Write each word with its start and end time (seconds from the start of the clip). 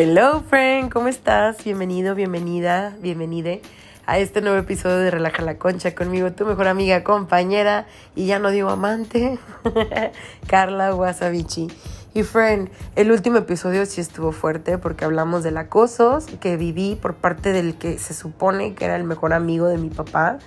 Hello, 0.00 0.44
friend, 0.48 0.92
¿cómo 0.92 1.08
estás? 1.08 1.64
Bienvenido, 1.64 2.14
bienvenida, 2.14 2.96
bienvenide 3.00 3.62
a 4.06 4.20
este 4.20 4.40
nuevo 4.40 4.56
episodio 4.56 4.98
de 4.98 5.10
Relaja 5.10 5.42
la 5.42 5.58
Concha 5.58 5.96
conmigo, 5.96 6.30
tu 6.30 6.46
mejor 6.46 6.68
amiga, 6.68 7.02
compañera 7.02 7.84
y 8.14 8.26
ya 8.26 8.38
no 8.38 8.50
digo 8.52 8.70
amante, 8.70 9.40
Carla 10.46 10.94
Wasabichi. 10.94 11.66
Y 12.14 12.22
friend, 12.22 12.70
el 12.94 13.10
último 13.10 13.38
episodio 13.38 13.84
sí 13.86 14.00
estuvo 14.00 14.30
fuerte 14.30 14.78
porque 14.78 15.04
hablamos 15.04 15.42
del 15.42 15.56
acoso 15.56 16.20
que 16.40 16.56
viví 16.56 16.94
por 16.94 17.16
parte 17.16 17.52
del 17.52 17.74
que 17.74 17.98
se 17.98 18.14
supone 18.14 18.76
que 18.76 18.84
era 18.84 18.94
el 18.94 19.02
mejor 19.02 19.32
amigo 19.32 19.66
de 19.66 19.78
mi 19.78 19.90
papá. 19.90 20.38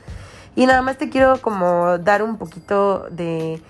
Y 0.55 0.65
nada 0.65 0.81
más 0.81 0.97
te 0.97 1.09
quiero 1.09 1.41
como 1.41 1.97
dar 1.97 2.23
un 2.23 2.38
poquito 2.38 3.05
de 3.11 3.61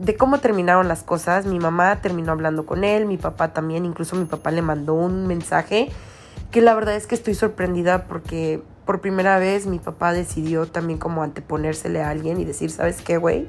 de 0.00 0.16
cómo 0.16 0.38
terminaron 0.38 0.88
las 0.88 1.02
cosas. 1.02 1.46
Mi 1.46 1.58
mamá 1.58 2.00
terminó 2.00 2.32
hablando 2.32 2.66
con 2.66 2.84
él, 2.84 3.06
mi 3.06 3.16
papá 3.16 3.52
también, 3.52 3.84
incluso 3.84 4.16
mi 4.16 4.24
papá 4.24 4.50
le 4.50 4.62
mandó 4.62 4.94
un 4.94 5.26
mensaje 5.26 5.90
que 6.50 6.60
la 6.60 6.74
verdad 6.74 6.96
es 6.96 7.06
que 7.06 7.14
estoy 7.14 7.34
sorprendida 7.34 8.04
porque 8.06 8.62
por 8.84 9.00
primera 9.00 9.38
vez 9.38 9.66
mi 9.66 9.78
papá 9.78 10.12
decidió 10.12 10.66
también 10.66 10.98
como 10.98 11.22
anteponérsele 11.22 12.02
a 12.02 12.10
alguien 12.10 12.40
y 12.40 12.44
decir, 12.44 12.70
¿sabes 12.70 13.02
qué, 13.02 13.18
güey? 13.18 13.48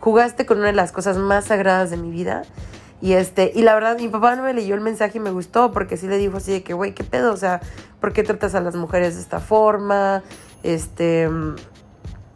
Jugaste 0.00 0.44
con 0.44 0.58
una 0.58 0.66
de 0.66 0.74
las 0.74 0.92
cosas 0.92 1.16
más 1.16 1.46
sagradas 1.46 1.90
de 1.90 1.96
mi 1.96 2.10
vida. 2.10 2.42
Y 3.00 3.14
este, 3.14 3.50
y 3.54 3.62
la 3.62 3.74
verdad, 3.74 3.98
mi 3.98 4.08
papá 4.08 4.36
no 4.36 4.42
me 4.42 4.52
leyó 4.52 4.74
el 4.74 4.80
mensaje 4.80 5.18
y 5.18 5.20
me 5.20 5.30
gustó, 5.30 5.72
porque 5.72 5.96
sí 5.96 6.06
le 6.06 6.18
dijo 6.18 6.36
así 6.36 6.52
de 6.52 6.62
que, 6.62 6.74
güey, 6.74 6.94
¿qué 6.94 7.04
pedo? 7.04 7.32
O 7.32 7.36
sea, 7.36 7.60
¿por 8.00 8.12
qué 8.12 8.22
tratas 8.22 8.54
a 8.54 8.60
las 8.60 8.76
mujeres 8.76 9.14
de 9.14 9.22
esta 9.22 9.40
forma? 9.40 10.22
Este, 10.62 11.28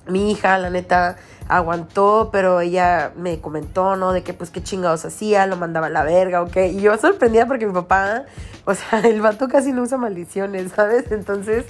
mi 0.07 0.31
hija, 0.31 0.59
la 0.59 0.71
neta, 0.71 1.17
aguantó, 1.49 2.29
pero 2.31 2.61
ella 2.61 3.13
me 3.17 3.41
comentó, 3.41 3.97
¿no? 3.97 4.13
De 4.13 4.23
que 4.23 4.35
pues 4.35 4.51
qué 4.51 4.63
chingados 4.63 5.05
hacía, 5.05 5.47
lo 5.47 5.57
mandaba 5.57 5.87
a 5.87 5.91
la 5.91 6.05
verga, 6.05 6.43
¿ok? 6.43 6.57
Y 6.73 6.81
yo 6.81 6.97
sorprendida 6.99 7.47
porque 7.47 7.67
mi 7.67 7.73
papá, 7.73 8.25
o 8.65 8.75
sea, 8.75 9.01
el 9.01 9.21
vato 9.21 9.49
casi 9.49 9.73
no 9.73 9.83
usa 9.83 9.99
maldiciones, 9.99 10.73
¿sabes? 10.77 11.11
Entonces, 11.11 11.65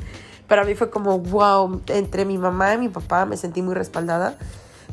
para 0.48 0.65
mí 0.65 0.75
fue 0.75 0.91
como, 0.91 1.20
wow, 1.20 1.81
entre 1.89 2.25
mi 2.25 2.39
mamá 2.39 2.75
y 2.75 2.79
mi 2.79 2.89
papá 2.89 3.25
me 3.25 3.37
sentí 3.37 3.62
muy 3.62 3.75
respaldada. 3.75 4.37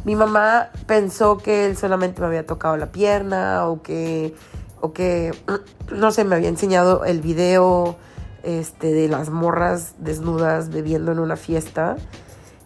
Mi 0.03 0.16
mamá 0.16 0.69
pensó 0.86 1.38
que 1.38 1.66
él 1.66 1.77
solamente 1.77 2.22
me 2.22 2.27
había 2.27 2.45
tocado 2.45 2.77
la 2.77 2.92
pierna 2.92 3.66
o 3.67 3.81
que, 3.81 4.36
o 4.81 4.94
que, 4.94 5.33
no 5.92 6.11
sé, 6.11 6.23
me 6.25 6.36
había 6.36 6.49
enseñado 6.49 7.05
el 7.05 7.22
video 7.22 7.97
este, 8.44 8.94
de 8.94 9.08
las 9.08 9.31
morras 9.31 9.95
desnudas 9.97 10.70
bebiendo 10.70 11.11
en 11.11 11.17
una 11.17 11.38
fiesta. 11.38 11.95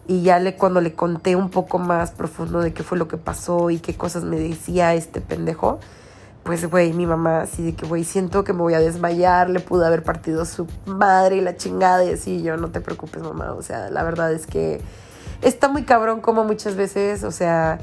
Y 0.10 0.24
ya 0.24 0.40
le, 0.40 0.56
cuando 0.56 0.82
le 0.82 0.96
conté 0.96 1.36
un 1.36 1.52
poco 1.52 1.78
más 1.78 2.10
profundo 2.10 2.62
de 2.62 2.74
qué 2.74 2.82
fue 2.82 2.98
lo 2.98 3.08
que 3.08 3.18
pasó 3.18 3.70
y 3.70 3.78
qué 3.78 3.96
cosas 3.96 4.24
me 4.24 4.40
decía 4.40 4.96
este 4.96 5.22
pendejo, 5.22 5.80
pues, 6.42 6.68
güey, 6.68 6.94
mi 6.94 7.06
mamá 7.06 7.42
así 7.42 7.62
de 7.62 7.76
que, 7.76 7.86
güey, 7.86 8.04
siento 8.04 8.44
que 8.44 8.52
me 8.52 8.62
voy 8.62 8.74
a 8.74 8.80
desmayar, 8.80 9.52
le 9.52 9.60
pudo 9.60 9.86
haber 9.86 10.02
partido 10.02 10.46
su 10.46 10.66
madre 10.88 11.36
y 11.36 11.42
la 11.42 11.58
chingada 11.58 12.04
y 12.06 12.14
así, 12.14 12.42
yo, 12.42 12.58
no 12.58 12.72
te 12.72 12.82
preocupes, 12.82 13.22
mamá, 13.22 13.54
o 13.54 13.62
sea, 13.62 13.92
la 13.92 14.02
verdad 14.02 14.34
es 14.34 14.48
que 14.48 14.82
está 15.44 15.68
muy 15.70 15.84
cabrón 15.84 16.22
como 16.22 16.44
muchas 16.44 16.76
veces, 16.76 17.24
o 17.24 17.30
sea, 17.30 17.78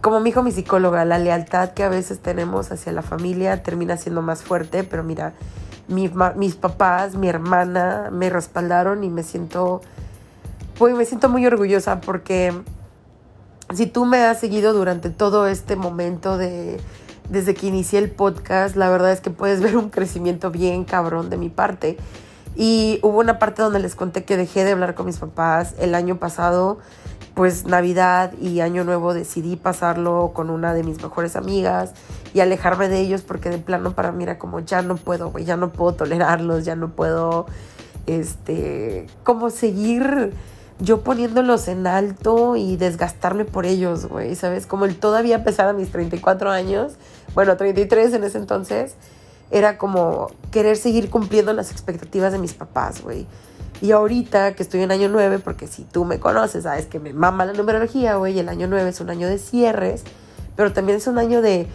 como 0.00 0.20
me 0.20 0.30
dijo 0.30 0.42
mi 0.42 0.52
psicóloga, 0.52 1.04
la 1.04 1.18
lealtad 1.18 1.72
que 1.72 1.82
a 1.82 1.90
veces 1.90 2.20
tenemos 2.20 2.72
hacia 2.72 2.92
la 2.92 3.02
familia 3.02 3.62
termina 3.62 3.98
siendo 3.98 4.22
más 4.22 4.42
fuerte, 4.42 4.84
pero 4.84 5.04
mira, 5.04 5.34
mis 5.86 6.56
papás, 6.56 7.14
mi 7.14 7.28
hermana 7.28 8.08
me 8.10 8.30
respaldaron 8.30 9.04
y 9.04 9.10
me 9.10 9.22
siento 9.22 9.82
pues 10.78 10.94
me 10.94 11.04
siento 11.04 11.28
muy 11.28 11.46
orgullosa 11.46 12.00
porque 12.00 12.52
si 13.74 13.86
tú 13.86 14.04
me 14.04 14.18
has 14.18 14.40
seguido 14.40 14.72
durante 14.72 15.10
todo 15.10 15.46
este 15.46 15.76
momento 15.76 16.36
de 16.36 16.80
desde 17.28 17.54
que 17.54 17.66
inicié 17.66 17.98
el 17.98 18.10
podcast, 18.10 18.76
la 18.76 18.90
verdad 18.90 19.12
es 19.12 19.20
que 19.20 19.30
puedes 19.30 19.60
ver 19.62 19.76
un 19.76 19.90
crecimiento 19.90 20.50
bien 20.50 20.84
cabrón 20.84 21.30
de 21.30 21.36
mi 21.36 21.48
parte. 21.48 21.96
Y 22.54 22.98
hubo 23.02 23.20
una 23.20 23.38
parte 23.38 23.62
donde 23.62 23.78
les 23.78 23.94
conté 23.94 24.24
que 24.24 24.36
dejé 24.36 24.64
de 24.64 24.72
hablar 24.72 24.94
con 24.94 25.06
mis 25.06 25.16
papás 25.16 25.74
el 25.78 25.94
año 25.94 26.18
pasado, 26.18 26.78
pues 27.34 27.64
Navidad 27.64 28.34
y 28.38 28.60
Año 28.60 28.84
Nuevo 28.84 29.14
decidí 29.14 29.56
pasarlo 29.56 30.32
con 30.34 30.50
una 30.50 30.74
de 30.74 30.82
mis 30.82 31.02
mejores 31.02 31.34
amigas 31.34 31.94
y 32.34 32.40
alejarme 32.40 32.90
de 32.90 33.00
ellos 33.00 33.22
porque 33.22 33.48
de 33.48 33.56
plano 33.56 33.94
para 33.94 34.12
mí 34.12 34.24
era 34.24 34.38
como 34.38 34.60
ya 34.60 34.82
no 34.82 34.96
puedo, 34.96 35.30
güey, 35.30 35.46
ya 35.46 35.56
no 35.56 35.72
puedo 35.72 35.94
tolerarlos, 35.94 36.66
ya 36.66 36.76
no 36.76 36.90
puedo, 36.90 37.46
este, 38.06 39.06
como 39.24 39.48
seguir 39.48 40.34
yo 40.82 41.02
poniéndolos 41.02 41.68
en 41.68 41.86
alto 41.86 42.56
y 42.56 42.76
desgastarme 42.76 43.44
por 43.44 43.66
ellos, 43.66 44.06
güey, 44.06 44.34
¿sabes? 44.34 44.66
Como 44.66 44.84
el 44.84 44.96
todavía 44.96 45.44
pesar 45.44 45.68
a 45.68 45.72
mis 45.72 45.92
34 45.92 46.50
años, 46.50 46.94
bueno, 47.34 47.56
33 47.56 48.14
en 48.14 48.24
ese 48.24 48.38
entonces, 48.38 48.96
era 49.52 49.78
como 49.78 50.32
querer 50.50 50.76
seguir 50.76 51.08
cumpliendo 51.08 51.52
las 51.52 51.70
expectativas 51.70 52.32
de 52.32 52.38
mis 52.38 52.54
papás, 52.54 53.00
güey. 53.00 53.26
Y 53.80 53.92
ahorita 53.92 54.54
que 54.54 54.62
estoy 54.62 54.80
en 54.82 54.90
año 54.90 55.08
9, 55.08 55.38
porque 55.38 55.68
si 55.68 55.84
tú 55.84 56.04
me 56.04 56.18
conoces, 56.18 56.64
sabes 56.64 56.86
que 56.86 56.98
me 56.98 57.12
mama 57.12 57.44
la 57.44 57.52
numerología, 57.52 58.16
güey, 58.16 58.38
el 58.38 58.48
año 58.48 58.66
9 58.66 58.90
es 58.90 59.00
un 59.00 59.10
año 59.10 59.28
de 59.28 59.38
cierres, 59.38 60.02
pero 60.56 60.72
también 60.72 60.98
es 60.98 61.06
un 61.06 61.18
año 61.18 61.42
de, 61.42 61.68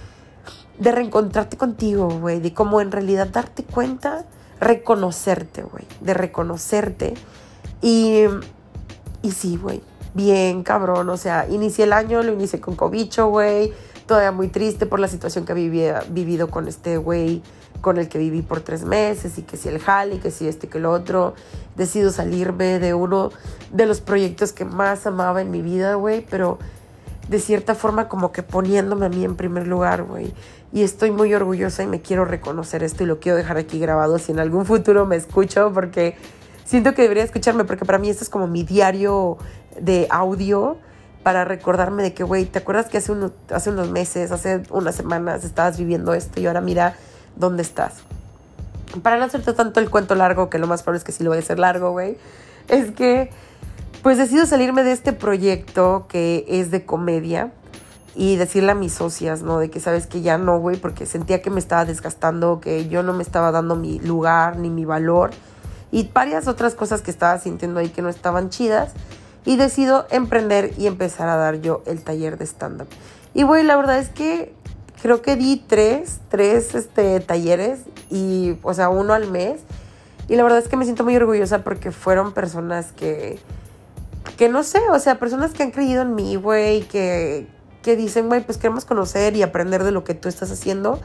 de 0.80 0.92
reencontrarte 0.92 1.56
contigo, 1.56 2.10
güey, 2.10 2.42
de 2.42 2.54
cómo 2.54 2.82
en 2.82 2.92
realidad 2.92 3.28
darte 3.32 3.64
cuenta, 3.64 4.26
reconocerte, 4.60 5.64
güey, 5.64 5.86
de 6.02 6.14
reconocerte. 6.14 7.14
Y 7.82 8.24
y 9.28 9.32
sí, 9.32 9.58
güey, 9.58 9.82
bien 10.14 10.64
cabrón. 10.64 11.10
O 11.10 11.18
sea, 11.18 11.48
inicié 11.50 11.84
el 11.84 11.94
año, 11.94 12.24
lo 12.24 12.32
inicié 12.32 12.62
con 12.62 12.76
cobicho, 12.76 13.28
güey. 13.28 13.74
Todavía 14.06 14.32
muy 14.32 14.48
triste 14.48 14.86
por 14.86 15.02
la 15.02 15.10
situación 15.10 15.46
que 15.46 15.52
había 15.52 16.02
vivido 16.10 16.50
con 16.50 16.70
este 16.70 16.96
güey 16.96 17.42
con 17.82 17.98
el 17.98 18.08
que 18.10 18.18
viví 18.18 18.42
por 18.42 18.62
tres 18.62 18.86
meses 18.86 19.38
y 19.38 19.44
que 19.44 19.56
si 19.56 19.70
el 19.70 19.80
jale 19.80 20.16
y 20.16 20.18
que 20.20 20.32
si 20.32 20.48
este 20.48 20.68
que 20.68 20.78
el 20.78 20.86
otro. 20.86 21.34
Decido 21.76 22.10
salirme 22.10 22.80
de 22.80 22.94
uno 22.94 23.32
de 23.72 23.86
los 23.86 24.00
proyectos 24.00 24.54
que 24.54 24.66
más 24.66 25.06
amaba 25.06 25.42
en 25.42 25.52
mi 25.52 25.62
vida, 25.62 25.96
güey, 25.96 26.26
pero 26.28 26.58
de 27.28 27.40
cierta 27.40 27.76
forma 27.76 28.08
como 28.08 28.32
que 28.32 28.42
poniéndome 28.44 29.06
a 29.06 29.10
mí 29.10 29.26
en 29.26 29.36
primer 29.36 29.68
lugar, 29.68 30.04
güey. 30.04 30.34
Y 30.72 30.84
estoy 30.84 31.12
muy 31.12 31.34
orgullosa 31.34 31.84
y 31.84 31.88
me 31.88 32.02
quiero 32.02 32.24
reconocer 32.24 32.82
esto 32.82 33.04
y 33.04 33.08
lo 33.08 33.20
quiero 33.20 33.38
dejar 33.38 33.58
aquí 33.58 33.78
grabado 33.78 34.18
si 34.20 34.32
en 34.32 34.40
algún 34.40 34.66
futuro 34.66 35.06
me 35.06 35.18
escucho 35.18 35.72
porque 35.74 36.16
siento 36.68 36.94
que 36.94 37.02
debería 37.02 37.24
escucharme 37.24 37.64
porque 37.64 37.86
para 37.86 37.98
mí 37.98 38.10
esto 38.10 38.24
es 38.24 38.30
como 38.30 38.46
mi 38.46 38.64
diario 38.64 39.38
de 39.80 40.08
audio 40.10 40.78
para 41.24 41.46
recordarme 41.46 42.04
de 42.04 42.14
que, 42.14 42.24
güey, 42.24 42.46
¿te 42.46 42.60
acuerdas 42.60 42.88
que 42.88 42.98
hace, 42.98 43.14
hace 43.52 43.70
unos 43.70 43.90
meses, 43.90 44.32
hace 44.32 44.64
unas 44.70 44.96
semanas 44.96 45.44
estabas 45.44 45.78
viviendo 45.78 46.14
esto 46.14 46.40
y 46.40 46.46
ahora 46.46 46.62
mira 46.62 46.96
dónde 47.36 47.64
estás? 47.64 47.96
Para 49.02 49.18
no 49.18 49.26
hacerte 49.26 49.54
tanto 49.54 49.80
el 49.80 49.90
cuento 49.90 50.16
largo, 50.16 50.50
que 50.50 50.60
lo 50.60 50.68
más 50.68 50.84
probable 50.84 51.00
es 51.00 51.04
que 51.04 51.12
sí 51.12 51.24
lo 51.24 51.32
voy 51.32 51.38
a 51.38 51.42
hacer 51.42 51.60
largo, 51.60 51.92
güey, 51.92 52.18
es 52.68 52.92
que 52.92 53.30
pues 54.04 54.18
decido 54.18 54.46
salirme 54.46 54.84
de 54.84 54.92
este 54.92 55.12
proyecto 55.12 56.06
que 56.08 56.46
es 56.48 56.72
de 56.72 56.86
comedia 56.86 57.52
y 58.16 58.36
decirle 58.36 58.72
a 58.72 58.76
mis 58.76 58.94
socias, 58.94 59.42
¿no? 59.42 59.60
De 59.60 59.70
que 59.70 59.80
sabes 59.80 60.08
que 60.08 60.22
ya 60.22 60.38
no, 60.38 60.60
güey, 60.60 60.78
porque 60.78 61.06
sentía 61.06 61.42
que 61.42 61.50
me 61.50 61.60
estaba 61.60 61.86
desgastando, 61.86 62.60
que 62.60 62.88
yo 62.88 63.04
no 63.04 63.14
me 63.14 63.24
estaba 63.24 63.52
dando 63.52 63.76
mi 63.76 64.00
lugar 64.00 64.58
ni 64.58 64.70
mi 64.70 64.86
valor 64.86 65.32
y 65.92 66.10
varias 66.14 66.48
otras 66.48 66.76
cosas 66.76 67.02
que 67.02 67.12
estaba 67.12 67.38
sintiendo 67.40 67.80
ahí 67.80 67.90
que 67.90 68.02
no 68.02 68.10
estaban 68.10 68.50
chidas. 68.50 68.92
Y 69.46 69.56
decido 69.56 70.08
emprender 70.12 70.74
y 70.78 70.88
empezar 70.88 71.30
a 71.30 71.38
dar 71.38 71.62
yo 71.62 71.82
el 71.86 72.04
taller 72.04 72.38
de 72.38 72.46
stand-up. 72.46 72.88
Y 73.34 73.44
güey, 73.44 73.64
la 73.64 73.78
verdad 73.78 73.98
es 73.98 74.10
que 74.10 74.54
creo 75.02 75.22
que 75.22 75.36
di 75.36 75.64
tres, 75.68 76.20
tres 76.30 76.76
este, 76.76 77.20
talleres 77.22 77.80
y, 78.10 78.58
o 78.64 78.74
sea, 78.74 78.90
uno 78.90 79.14
al 79.14 79.30
mes. 79.30 79.62
Y 80.28 80.36
la 80.36 80.44
verdad 80.44 80.60
es 80.60 80.68
que 80.68 80.76
me 80.76 80.84
siento 80.84 81.04
muy 81.04 81.16
orgullosa 81.16 81.64
porque 81.64 81.92
fueron 81.92 82.34
personas 82.34 82.92
que, 82.92 83.40
que 84.38 84.50
no 84.50 84.64
sé, 84.64 84.82
o 84.92 85.00
sea, 85.00 85.20
personas 85.20 85.54
que 85.54 85.64
han 85.64 85.72
creído 85.72 86.02
en 86.02 86.16
mí, 86.16 86.36
güey, 86.36 86.82
que, 86.82 87.48
que 87.82 87.96
dicen, 87.96 88.28
güey, 88.28 88.44
pues 88.44 88.58
queremos 88.58 88.84
conocer 88.84 89.38
y 89.38 89.44
aprender 89.44 89.86
de 89.86 89.92
lo 89.92 90.04
que 90.04 90.14
tú 90.14 90.28
estás 90.28 90.52
haciendo. 90.52 91.00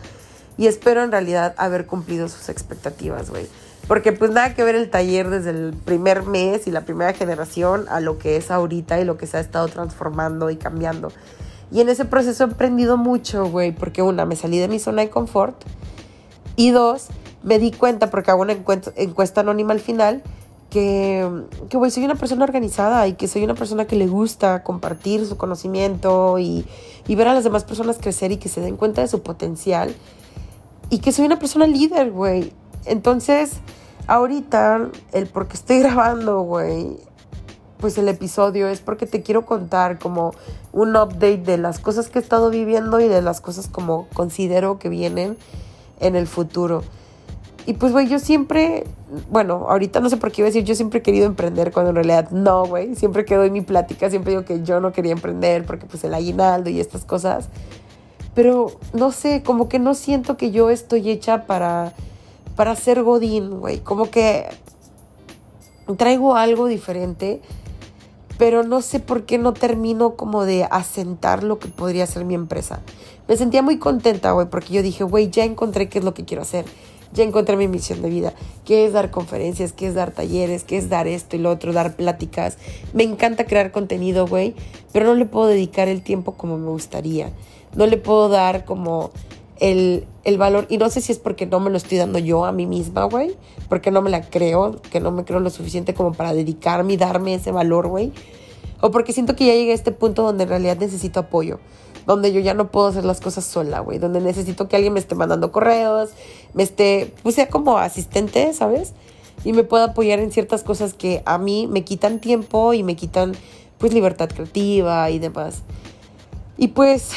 Y 0.58 0.67
espero 0.67 1.02
en 1.02 1.12
realidad 1.12 1.55
haber 1.56 1.87
cumplido 1.87 2.28
sus 2.28 2.49
expectativas, 2.49 3.31
güey. 3.31 3.46
Porque 3.88 4.12
pues 4.12 4.31
nada 4.31 4.55
que 4.55 4.62
ver 4.64 4.75
el 4.75 4.90
taller 4.90 5.29
desde 5.29 5.50
el 5.50 5.75
primer 5.84 6.23
mes 6.23 6.67
y 6.67 6.70
la 6.70 6.82
primera 6.82 7.12
generación 7.12 7.87
a 7.88 8.00
lo 8.00 8.19
que 8.19 8.37
es 8.37 8.50
ahorita 8.50 9.00
y 9.00 9.05
lo 9.05 9.17
que 9.17 9.26
se 9.26 9.37
ha 9.37 9.40
estado 9.40 9.69
transformando 9.69 10.50
y 10.50 10.56
cambiando. 10.56 11.11
Y 11.73 11.81
en 11.81 11.88
ese 11.88 12.05
proceso 12.05 12.44
he 12.44 12.46
aprendido 12.49 12.96
mucho, 12.96 13.46
güey, 13.46 13.73
porque 13.73 14.02
una, 14.02 14.26
me 14.26 14.37
salí 14.37 14.58
de 14.58 14.69
mi 14.69 14.79
zona 14.79 15.02
de 15.02 15.11
confort 15.11 15.56
y 16.55 16.70
dos, 16.70 17.08
me 17.43 17.58
di 17.58 17.73
cuenta, 17.73 18.11
porque 18.11 18.31
hago 18.31 18.43
una 18.43 18.52
encuesta, 18.52 19.40
anónima 19.40 19.73
al 19.73 19.81
final, 19.81 20.23
que, 20.69 21.26
que, 21.70 21.76
güey, 21.78 21.90
soy 21.90 22.05
una 22.05 22.14
persona 22.14 22.44
organizada 22.44 23.08
y 23.08 23.14
que 23.14 23.26
soy 23.26 23.43
una 23.43 23.55
persona 23.55 23.87
que 23.87 23.96
le 23.96 24.06
gusta 24.06 24.62
compartir 24.62 25.26
su 25.26 25.37
conocimiento 25.37 26.38
y, 26.38 26.67
y 27.08 27.14
ver 27.14 27.28
a 27.28 27.35
las 27.35 27.44
demás 27.44 27.64
personas 27.64 27.99
crecer 27.99 28.32
y 28.32 28.37
que 28.37 28.50
se 28.50 28.61
den 28.61 28.76
cuenta 28.76 29.00
de 29.00 29.08
su 29.08 29.23
potencial. 29.23 29.94
Y 30.90 30.99
que 30.99 31.11
soy 31.11 31.25
una 31.25 31.38
persona 31.38 31.67
líder, 31.67 32.11
güey. 32.11 32.52
Entonces, 32.84 33.61
ahorita, 34.06 34.88
el 35.12 35.26
por 35.26 35.49
qué 35.49 35.56
estoy 35.56 35.79
grabando, 35.82 36.40
güey, 36.43 36.99
pues 37.79 37.99
el 37.99 38.08
episodio 38.08 38.69
es 38.69 38.81
porque 38.81 39.06
te 39.06 39.23
quiero 39.23 39.44
contar 39.44 39.99
como 39.99 40.34
un 40.73 40.90
update 40.96 41.38
de 41.38 41.58
las 41.58 41.81
cosas 41.81 42.08
que 42.08 42.20
he 42.20 42.23
estado 42.23 42.49
viviendo 42.49 43.00
y 43.00 43.08
de 43.08 43.23
las 43.23 43.40
cosas 43.40 43.67
como 43.67 44.06
considero 44.14 44.79
que 44.79 44.88
vienen 44.88 45.37
en 46.00 46.14
el 46.17 46.26
futuro. 46.26 46.84
y 47.67 47.75
pues, 47.75 47.93
güey, 47.93 48.08
yo 48.08 48.19
siempre, 48.19 48.85
bueno, 49.31 49.67
ahorita 49.69 50.00
no 50.00 50.08
sé 50.08 50.17
por 50.17 50.31
qué 50.31 50.43
iba 50.43 50.46
a 50.46 50.50
decir, 50.50 50.64
yo 50.64 50.75
siempre 50.75 51.00
he 51.00 51.02
querido 51.02 51.26
emprender, 51.26 51.73
cuando 51.73 51.90
en 51.90 51.96
realidad 51.96 52.31
no, 52.31 52.67
güey. 52.67 52.94
Siempre 52.96 53.25
que 53.25 53.37
doy 53.37 53.50
mi 53.50 53.61
plática, 53.62 54.11
siempre 54.11 54.31
digo 54.31 54.44
que 54.44 54.62
yo 54.62 54.81
no 54.81 54.93
quería 54.93 55.12
emprender 55.12 55.64
porque 55.64 55.87
pues 55.87 56.02
el 56.05 56.14
aguinaldo 56.14 56.70
y 56.70 56.81
estas 56.81 57.05
cosas. 57.05 57.49
Pero 58.35 58.73
no 58.93 59.11
sé, 59.12 59.43
como 59.43 59.69
que 59.69 59.78
no 59.78 59.94
siento 59.94 60.37
que 60.37 60.52
yo 60.52 60.70
estoy 60.70 61.11
hecha 61.11 61.46
para, 61.46 61.93
para 62.56 62.76
ser 62.76 63.02
Godín, 63.02 63.60
güey. 63.60 63.78
Como 63.81 64.10
que 64.10 64.49
traigo 65.96 66.37
algo 66.37 66.66
diferente, 66.66 67.40
pero 68.38 68.62
no 68.62 68.82
sé 68.82 69.00
por 69.00 69.25
qué 69.25 69.38
no 69.38 69.52
termino 69.52 70.14
como 70.16 70.44
de 70.44 70.64
asentar 70.64 71.43
lo 71.43 71.58
que 71.58 71.69
podría 71.69 72.06
ser 72.06 72.25
mi 72.25 72.34
empresa. 72.34 72.81
Me 73.28 73.37
sentía 73.37 73.62
muy 73.62 73.78
contenta, 73.78 74.32
güey, 74.32 74.49
porque 74.49 74.75
yo 74.75 74.82
dije, 74.82 75.04
güey, 75.04 75.31
ya 75.31 75.44
encontré 75.44 75.88
qué 75.88 75.99
es 75.99 76.04
lo 76.04 76.14
que 76.14 76.25
quiero 76.25 76.43
hacer 76.43 76.64
ya 77.12 77.25
encontré 77.25 77.56
mi 77.56 77.69
misión 77.69 78.02
de 78.02 78.08
vida, 78.08 78.32
que 78.64 78.87
es 78.87 78.93
dar 78.93 79.10
conferencias, 79.10 79.72
que 79.72 79.87
es 79.87 79.94
dar 79.94 80.12
talleres, 80.12 80.64
que 80.64 80.78
es 80.78 80.88
dar 80.88 81.06
esto 81.06 81.37
y 81.37 81.38
lo 81.38 81.50
otro, 81.50 81.72
dar 81.72 81.94
pláticas. 81.94 82.56
Me 82.94 83.02
encanta 83.02 83.44
crear 83.44 83.70
contenido, 83.70 84.26
güey, 84.26 84.54
pero 84.93 85.06
no 85.06 85.14
le 85.14 85.26
puedo 85.26 85.46
dedicar 85.46 85.88
el 85.88 86.02
tiempo 86.02 86.32
como 86.32 86.58
me 86.58 86.69
gustaría. 86.69 87.31
No 87.75 87.87
le 87.87 87.96
puedo 87.96 88.28
dar 88.28 88.64
como 88.64 89.10
el, 89.62 90.06
el 90.25 90.38
valor, 90.38 90.67
y 90.69 90.76
no 90.76 90.91
sé 90.91 91.00
si 91.00 91.12
es 91.12 91.19
porque 91.19 91.47
no 91.47 91.61
me 91.61 91.70
lo 91.70 91.76
estoy 91.76 91.97
dando 91.97 92.19
yo 92.19 92.44
a 92.44 92.53
mí 92.53 92.67
misma, 92.67 93.05
güey, 93.05 93.37
porque 93.69 93.91
no 93.91 94.03
me 94.03 94.11
la 94.11 94.23
creo, 94.29 94.82
que 94.91 94.99
no 94.99 95.12
me 95.12 95.25
creo 95.25 95.38
lo 95.38 95.50
suficiente 95.50 95.94
como 95.94 96.12
para 96.12 96.35
dedicarme 96.35 96.94
y 96.94 96.97
darme 96.97 97.35
ese 97.35 97.53
valor, 97.53 97.87
güey, 97.87 98.12
o 98.81 98.91
porque 98.91 99.12
siento 99.12 99.37
que 99.37 99.47
ya 99.47 99.55
llegué 99.55 99.70
a 99.70 99.75
este 99.76 99.93
punto 99.93 100.25
donde 100.25 100.43
en 100.43 100.49
realidad 100.49 100.76
necesito 100.79 101.20
apoyo 101.20 101.61
donde 102.06 102.32
yo 102.32 102.41
ya 102.41 102.53
no 102.53 102.70
puedo 102.73 102.88
hacer 102.88 103.05
las 103.05 103.20
cosas 103.20 103.44
sola, 103.44 103.79
güey, 103.79 103.99
donde 103.99 104.20
necesito 104.20 104.67
que 104.67 104.75
alguien 104.75 104.93
me 104.93 104.99
esté 104.99 105.14
mandando 105.14 105.53
correos, 105.53 106.11
me 106.53 106.64
esté, 106.64 107.14
pues 107.23 107.37
sea 107.37 107.49
como 107.49 107.79
asistente, 107.79 108.53
¿sabes? 108.55 108.93
Y 109.44 109.53
me 109.53 109.64
pueda 109.64 109.85
apoyar 109.85 110.19
en 110.19 110.32
ciertas 110.32 110.62
cosas 110.62 110.94
que 110.94 111.23
a 111.25 111.38
mí 111.38 111.69
me 111.69 111.85
quitan 111.85 112.20
tiempo 112.20 112.75
y 112.75 112.82
me 112.82 112.97
quitan, 112.97 113.32
pues, 113.79 113.94
libertad 113.94 114.29
creativa 114.29 115.09
y 115.11 115.19
demás. 115.19 115.62
Y 116.59 116.69
pues, 116.69 117.11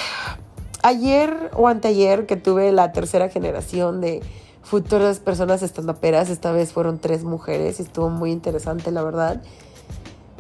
ayer 0.86 1.50
o 1.56 1.68
anteayer 1.68 2.28
que 2.28 2.36
tuve 2.36 2.72
la 2.72 2.92
tercera 2.92 3.30
generación 3.30 4.02
de 4.02 4.22
futuras 4.62 5.20
personas 5.20 5.64
estandaperas, 5.64 6.30
esta 6.30 6.52
vez 6.52 6.74
fueron 6.74 7.00
tres 7.00 7.24
mujeres, 7.24 7.80
estuvo 7.80 8.12
muy 8.12 8.32
interesante, 8.32 8.92
la 8.92 9.02
verdad. 9.02 9.42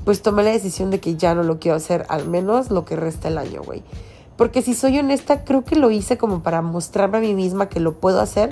Pues 0.03 0.21
tomé 0.21 0.43
la 0.43 0.51
decisión 0.51 0.91
de 0.91 0.99
que 0.99 1.15
ya 1.15 1.33
no 1.33 1.41
lo 1.41 1.59
quiero 1.59 1.77
hacer, 1.77 2.05
al 2.09 2.27
menos 2.27 2.69
lo 2.69 2.85
que 2.85 2.95
resta 2.95 3.27
el 3.27 3.39
año, 3.39 3.63
güey. 3.63 3.81
Porque 4.37 4.61
si 4.61 4.75
soy 4.75 4.99
honesta, 4.99 5.43
creo 5.45 5.63
que 5.63 5.77
lo 5.77 5.89
hice 5.89 6.19
como 6.19 6.43
para 6.43 6.61
mostrarme 6.61 7.17
a 7.17 7.21
mí 7.21 7.33
misma 7.33 7.67
que 7.67 7.79
lo 7.79 7.95
puedo 7.95 8.21
hacer, 8.21 8.49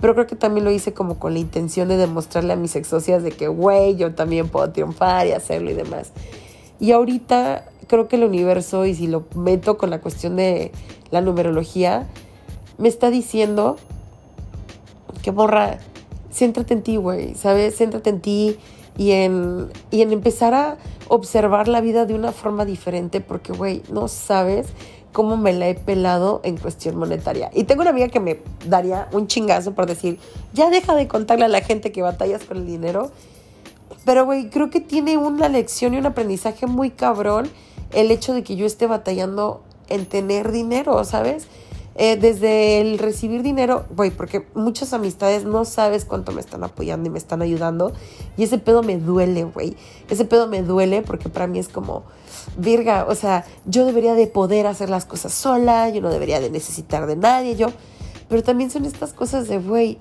pero 0.00 0.14
creo 0.14 0.26
que 0.26 0.34
también 0.34 0.64
lo 0.64 0.72
hice 0.72 0.94
como 0.94 1.20
con 1.20 1.32
la 1.32 1.38
intención 1.38 1.86
de 1.86 1.96
demostrarle 1.96 2.54
a 2.54 2.56
mis 2.56 2.74
ex 2.74 2.88
socias 2.88 3.22
de 3.22 3.30
que, 3.30 3.46
güey, 3.46 3.94
yo 3.94 4.16
también 4.16 4.48
puedo 4.48 4.68
triunfar 4.72 5.28
y 5.28 5.32
hacerlo 5.32 5.70
y 5.70 5.74
demás. 5.74 6.10
Y 6.80 6.90
ahorita 6.90 7.66
creo 7.86 8.08
que 8.08 8.16
el 8.16 8.24
universo, 8.24 8.84
y 8.84 8.96
si 8.96 9.06
lo 9.06 9.24
meto 9.36 9.78
con 9.78 9.90
la 9.90 10.00
cuestión 10.00 10.34
de 10.34 10.72
la 11.10 11.20
numerología, 11.20 12.06
me 12.78 12.88
está 12.88 13.10
diciendo 13.10 13.76
que 15.22 15.30
borra, 15.30 15.78
céntrate 16.32 16.74
en 16.74 16.82
ti, 16.82 16.96
güey, 16.96 17.34
¿sabes? 17.34 17.76
Céntrate 17.76 18.10
en 18.10 18.20
ti 18.20 18.58
y 18.96 19.12
en, 19.12 19.68
y 19.90 20.02
en 20.02 20.12
empezar 20.12 20.54
a 20.54 20.76
observar 21.08 21.68
la 21.68 21.80
vida 21.80 22.06
de 22.06 22.14
una 22.14 22.32
forma 22.32 22.64
diferente, 22.64 23.20
porque, 23.20 23.52
güey, 23.52 23.82
no 23.90 24.08
sabes 24.08 24.68
cómo 25.12 25.38
me 25.38 25.54
la 25.54 25.68
he 25.68 25.74
pelado 25.74 26.42
en 26.44 26.58
cuestión 26.58 26.96
monetaria. 26.96 27.50
Y 27.54 27.64
tengo 27.64 27.80
una 27.80 27.90
amiga 27.90 28.08
que 28.08 28.20
me 28.20 28.38
daría 28.66 29.08
un 29.12 29.28
chingazo 29.28 29.72
por 29.72 29.86
decir, 29.86 30.18
ya 30.52 30.68
deja 30.68 30.94
de 30.94 31.08
contarle 31.08 31.46
a 31.46 31.48
la 31.48 31.62
gente 31.62 31.90
que 31.90 32.02
batallas 32.02 32.44
con 32.44 32.58
el 32.58 32.66
dinero. 32.66 33.10
Pero, 34.04 34.26
güey, 34.26 34.50
creo 34.50 34.68
que 34.68 34.80
tiene 34.80 35.16
una 35.16 35.48
lección 35.48 35.94
y 35.94 35.96
un 35.96 36.04
aprendizaje 36.04 36.66
muy 36.66 36.90
cabrón 36.90 37.48
el 37.92 38.10
hecho 38.10 38.34
de 38.34 38.42
que 38.42 38.56
yo 38.56 38.66
esté 38.66 38.86
batallando 38.86 39.62
en 39.88 40.06
tener 40.06 40.52
dinero, 40.52 41.02
¿sabes? 41.04 41.46
Eh, 41.98 42.18
desde 42.18 42.80
el 42.80 42.98
recibir 42.98 43.42
dinero, 43.42 43.86
güey, 43.96 44.10
porque 44.10 44.46
muchas 44.54 44.92
amistades 44.92 45.44
no 45.44 45.64
sabes 45.64 46.04
cuánto 46.04 46.30
me 46.30 46.42
están 46.42 46.62
apoyando 46.62 47.08
y 47.08 47.10
me 47.10 47.18
están 47.18 47.40
ayudando. 47.40 47.92
Y 48.36 48.42
ese 48.42 48.58
pedo 48.58 48.82
me 48.82 48.98
duele, 48.98 49.44
güey. 49.44 49.76
Ese 50.10 50.26
pedo 50.26 50.46
me 50.46 50.62
duele 50.62 51.00
porque 51.00 51.30
para 51.30 51.46
mí 51.46 51.58
es 51.58 51.68
como, 51.68 52.04
virga, 52.58 53.06
o 53.08 53.14
sea, 53.14 53.46
yo 53.64 53.86
debería 53.86 54.12
de 54.12 54.26
poder 54.26 54.66
hacer 54.66 54.90
las 54.90 55.06
cosas 55.06 55.32
sola, 55.32 55.88
yo 55.88 56.02
no 56.02 56.10
debería 56.10 56.38
de 56.38 56.50
necesitar 56.50 57.06
de 57.06 57.16
nadie, 57.16 57.56
yo. 57.56 57.68
Pero 58.28 58.42
también 58.42 58.70
son 58.70 58.84
estas 58.84 59.14
cosas 59.14 59.48
de, 59.48 59.58
güey, 59.58 59.98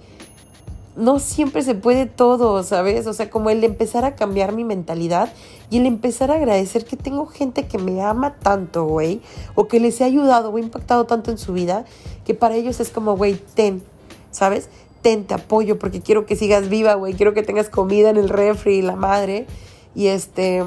no 0.96 1.20
siempre 1.20 1.62
se 1.62 1.76
puede 1.76 2.06
todo, 2.06 2.64
¿sabes? 2.64 3.06
O 3.08 3.14
sea, 3.14 3.30
como 3.30 3.50
el 3.50 3.64
empezar 3.64 4.06
a 4.06 4.16
cambiar 4.16 4.54
mi 4.54 4.64
mentalidad 4.64 5.30
y 5.70 5.78
el 5.78 5.86
empezar 5.86 6.32
a 6.32 6.36
agradecer 6.36 6.86
que 6.86 6.96
tengo 6.96 7.26
gente 7.26 7.68
que 7.68 7.78
me 7.78 8.02
ama 8.02 8.36
tanto, 8.36 8.86
güey, 8.86 9.22
o 9.56 9.68
que 9.68 9.80
les 9.80 10.00
he 10.00 10.06
ayudado 10.06 10.52
o 10.52 10.58
impactado 10.58 11.06
tanto 11.06 11.32
en 11.32 11.38
su 11.38 11.54
vida, 11.54 11.86
que 12.24 12.34
para 12.34 12.56
ellos 12.56 12.80
es 12.80 12.90
como, 12.90 13.18
güey, 13.18 13.36
ten, 13.56 13.84
¿sabes? 14.32 14.70
Ten, 15.02 15.26
te 15.26 15.34
apoyo 15.34 15.78
porque 15.78 16.02
quiero 16.02 16.26
que 16.26 16.36
sigas 16.36 16.70
viva, 16.70 16.94
güey, 16.94 17.14
quiero 17.14 17.34
que 17.34 17.44
tengas 17.44 17.70
comida 17.70 18.10
en 18.10 18.18
el 18.18 18.30
refri, 18.30 18.82
la 18.82 18.96
madre. 18.96 19.48
Y 19.96 20.08
este, 20.08 20.64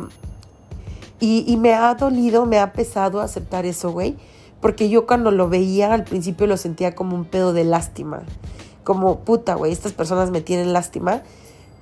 y, 1.20 1.44
y 1.46 1.56
me 1.56 1.74
ha 1.74 1.94
dolido, 1.94 2.44
me 2.44 2.58
ha 2.58 2.72
pesado 2.72 3.20
aceptar 3.20 3.64
eso, 3.64 3.92
güey, 3.92 4.16
porque 4.60 4.90
yo 4.90 5.06
cuando 5.06 5.30
lo 5.30 5.48
veía 5.48 5.92
al 5.92 6.04
principio 6.04 6.46
lo 6.46 6.56
sentía 6.56 6.94
como 6.94 7.16
un 7.16 7.24
pedo 7.24 7.52
de 7.52 7.64
lástima 7.64 8.24
como, 8.88 9.18
puta, 9.18 9.54
güey, 9.54 9.70
estas 9.70 9.92
personas 9.92 10.30
me 10.30 10.40
tienen 10.40 10.72
lástima. 10.72 11.20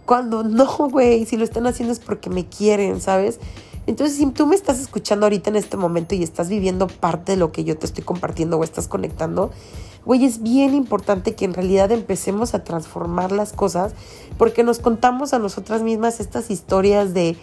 Cuando 0.07 0.43
no, 0.43 0.67
güey, 0.91 1.25
si 1.25 1.37
lo 1.37 1.45
están 1.45 1.69
haciendo 1.69 1.93
es 1.93 2.01
porque 2.01 2.31
me 2.31 2.47
quieren, 2.47 3.01
¿sabes? 3.01 3.39
Entonces, 3.87 4.19
si 4.19 4.27
tú 4.27 4.45
me 4.49 4.57
estás 4.57 4.81
escuchando 4.81 5.27
ahorita 5.27 5.51
en 5.51 5.55
este 5.55 5.77
momento 5.77 6.17
y 6.17 6.25
estás 6.25 6.49
viviendo 6.49 6.89
parte 6.89 7.31
de 7.31 7.39
lo 7.39 7.53
que 7.53 7.63
yo 7.63 7.79
te 7.79 7.87
estoy 7.87 8.03
compartiendo 8.03 8.59
o 8.59 8.65
estás 8.65 8.89
conectando, 8.89 9.53
güey, 10.05 10.25
es 10.25 10.43
bien 10.43 10.75
importante 10.75 11.37
que 11.37 11.45
en 11.45 11.55
realidad 11.55 11.93
empecemos 11.93 12.55
a 12.55 12.65
transformar 12.65 13.31
las 13.31 13.53
cosas 13.53 13.93
porque 14.37 14.65
nos 14.65 14.81
contamos 14.81 15.33
a 15.33 15.39
nosotras 15.39 15.83
mismas 15.83 16.19
estas 16.19 16.51
historias 16.51 17.15
de, 17.15 17.37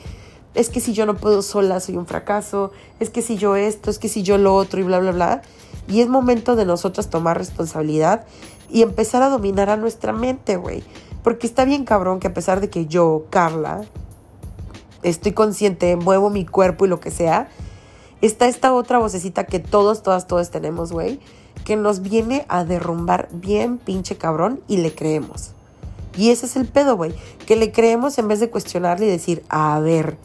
es 0.55 0.69
que 0.69 0.81
si 0.81 0.91
yo 0.91 1.05
no 1.05 1.15
puedo 1.15 1.41
sola 1.41 1.79
soy 1.79 1.95
un 1.95 2.05
fracaso, 2.05 2.73
es 2.99 3.09
que 3.09 3.21
si 3.21 3.37
yo 3.37 3.55
esto, 3.55 3.89
es 3.89 3.97
que 3.97 4.09
si 4.09 4.23
yo 4.23 4.37
lo 4.37 4.55
otro 4.55 4.81
y 4.81 4.83
bla, 4.83 4.99
bla, 4.99 5.13
bla. 5.13 5.41
Y 5.87 6.01
es 6.01 6.09
momento 6.09 6.57
de 6.57 6.65
nosotras 6.65 7.09
tomar 7.09 7.37
responsabilidad 7.37 8.25
y 8.73 8.81
empezar 8.81 9.21
a 9.21 9.29
dominar 9.29 9.69
a 9.69 9.77
nuestra 9.77 10.11
mente, 10.11 10.57
güey. 10.57 10.83
Porque 11.23 11.45
está 11.45 11.63
bien 11.63 11.85
cabrón 11.85 12.19
que 12.19 12.27
a 12.27 12.33
pesar 12.33 12.59
de 12.59 12.71
que 12.71 12.87
yo, 12.87 13.25
Carla, 13.29 13.85
estoy 15.03 15.31
consciente, 15.31 15.95
muevo 15.95 16.31
mi 16.31 16.43
cuerpo 16.43 16.85
y 16.85 16.89
lo 16.89 16.99
que 16.99 17.11
sea, 17.11 17.49
está 18.21 18.47
esta 18.47 18.73
otra 18.73 18.97
vocecita 18.97 19.45
que 19.45 19.59
todos, 19.59 20.01
todas, 20.01 20.25
todos 20.25 20.49
tenemos, 20.49 20.91
güey, 20.91 21.19
que 21.65 21.75
nos 21.75 22.01
viene 22.01 22.45
a 22.49 22.65
derrumbar 22.65 23.29
bien 23.31 23.77
pinche 23.77 24.17
cabrón 24.17 24.59
y 24.67 24.77
le 24.77 24.93
creemos. 24.93 25.51
Y 26.17 26.31
ese 26.31 26.47
es 26.47 26.55
el 26.55 26.65
pedo, 26.65 26.97
güey, 26.97 27.13
que 27.45 27.55
le 27.55 27.71
creemos 27.71 28.17
en 28.17 28.27
vez 28.27 28.39
de 28.39 28.49
cuestionarle 28.49 29.05
y 29.05 29.09
decir, 29.09 29.43
a 29.49 29.79
ver, 29.79 30.17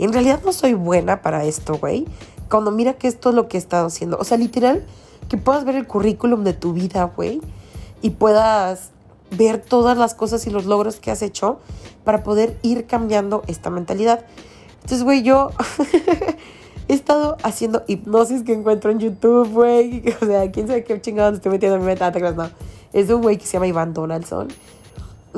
en 0.00 0.12
realidad 0.12 0.40
no 0.44 0.52
soy 0.52 0.74
buena 0.74 1.22
para 1.22 1.44
esto, 1.44 1.78
güey. 1.78 2.06
Cuando 2.50 2.72
mira 2.72 2.94
que 2.94 3.06
esto 3.06 3.28
es 3.28 3.36
lo 3.36 3.46
que 3.46 3.58
he 3.58 3.60
estado 3.60 3.86
haciendo. 3.86 4.18
O 4.18 4.24
sea, 4.24 4.38
literal, 4.38 4.84
que 5.28 5.36
puedas 5.36 5.64
ver 5.64 5.76
el 5.76 5.86
currículum 5.86 6.42
de 6.42 6.52
tu 6.52 6.72
vida, 6.72 7.04
güey 7.04 7.40
y 8.02 8.10
puedas 8.10 8.90
ver 9.30 9.58
todas 9.58 9.96
las 9.96 10.14
cosas 10.14 10.46
y 10.46 10.50
los 10.50 10.66
logros 10.66 10.96
que 10.96 11.10
has 11.10 11.22
hecho 11.22 11.60
para 12.04 12.22
poder 12.22 12.58
ir 12.62 12.86
cambiando 12.86 13.42
esta 13.46 13.70
mentalidad. 13.70 14.24
Entonces, 14.82 15.04
güey, 15.04 15.22
yo 15.22 15.50
he 16.88 16.94
estado 16.94 17.36
haciendo 17.42 17.84
hipnosis 17.86 18.42
que 18.42 18.52
encuentro 18.52 18.90
en 18.90 18.98
YouTube, 18.98 19.48
güey. 19.50 20.02
O 20.20 20.26
sea, 20.26 20.50
quién 20.50 20.66
sabe 20.66 20.84
qué 20.84 21.00
chingados 21.00 21.34
estoy 21.34 21.52
metiendo 21.52 21.76
en 21.76 21.82
mi 21.82 21.86
meta, 21.86 22.10
no. 22.10 22.50
Es 22.92 23.08
un 23.08 23.22
güey 23.22 23.38
que 23.38 23.46
se 23.46 23.54
llama 23.54 23.68
Iván 23.68 23.94
Donaldson. 23.94 24.48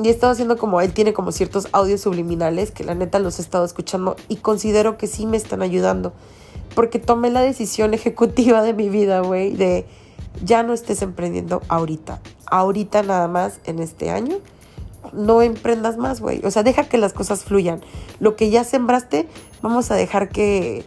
Y 0.03 0.07
he 0.07 0.11
estado 0.11 0.33
haciendo 0.33 0.57
como, 0.57 0.81
él 0.81 0.91
tiene 0.93 1.13
como 1.13 1.31
ciertos 1.31 1.69
audios 1.71 2.01
subliminales 2.01 2.71
que 2.71 2.83
la 2.83 2.95
neta 2.95 3.19
los 3.19 3.39
he 3.39 3.41
estado 3.41 3.63
escuchando 3.63 4.17
y 4.27 4.37
considero 4.37 4.97
que 4.97 5.07
sí 5.07 5.25
me 5.25 5.37
están 5.37 5.61
ayudando. 5.61 6.11
Porque 6.73 6.99
tomé 6.99 7.29
la 7.29 7.39
decisión 7.39 7.93
ejecutiva 7.93 8.61
de 8.61 8.73
mi 8.73 8.89
vida, 8.89 9.21
güey, 9.21 9.53
de 9.53 9.85
ya 10.43 10.63
no 10.63 10.73
estés 10.73 11.01
emprendiendo 11.01 11.61
ahorita. 11.67 12.19
Ahorita 12.45 13.03
nada 13.03 13.27
más 13.27 13.59
en 13.65 13.79
este 13.79 14.09
año. 14.09 14.37
No 15.13 15.41
emprendas 15.41 15.97
más, 15.97 16.19
güey. 16.19 16.41
O 16.45 16.51
sea, 16.51 16.63
deja 16.63 16.85
que 16.85 16.97
las 16.97 17.13
cosas 17.13 17.43
fluyan. 17.43 17.81
Lo 18.19 18.35
que 18.35 18.49
ya 18.49 18.63
sembraste, 18.63 19.27
vamos 19.61 19.91
a 19.91 19.95
dejar 19.95 20.29
que, 20.29 20.85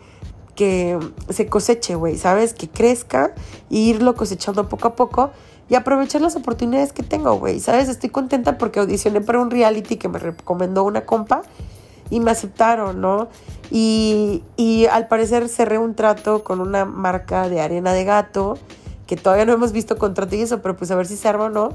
que 0.55 0.99
se 1.29 1.47
coseche, 1.47 1.95
güey. 1.95 2.17
¿Sabes? 2.19 2.53
Que 2.55 2.69
crezca 2.69 3.35
y 3.71 3.91
irlo 3.91 4.15
cosechando 4.15 4.69
poco 4.69 4.89
a 4.89 4.97
poco 4.97 5.31
y 5.69 5.75
aprovechar 5.75 6.21
las 6.21 6.35
oportunidades 6.37 6.93
que 6.93 7.03
tengo, 7.03 7.35
güey. 7.39 7.61
¿Sabes? 7.61 7.89
Estoy 7.89 8.11
contenta 8.11 8.59
porque 8.59 8.81
audicioné 8.81 9.21
para 9.21 9.41
un 9.41 9.51
reality 9.51 9.97
que 9.97 10.09
me 10.09 10.19
recomendó 10.19 10.85
una 10.85 11.07
compa 11.07 11.43
y 12.11 12.21
me 12.21 12.31
aceptaron, 12.31 13.01
¿no? 13.01 13.29
Y, 13.71 14.43
y 14.57 14.87
al 14.87 15.09
parecer 15.09 15.49
cerré 15.49 15.79
un 15.79 15.95
trato 15.95 16.43
con 16.43 16.61
una 16.61 16.87
marca 16.87 17.49
de 17.49 17.61
arena 17.61 17.93
de 17.93 18.05
gato 18.05 18.59
que 19.09 19.17
todavía 19.17 19.47
no 19.47 19.55
hemos 19.55 19.73
visto 19.73 19.97
contrato 19.97 20.37
y 20.37 20.43
eso, 20.43 20.61
pero 20.61 20.77
pues 20.77 20.91
a 20.91 20.95
ver 20.95 21.07
si 21.07 21.17
se 21.17 21.27
arma 21.27 21.45
o 21.45 21.49
no. 21.49 21.71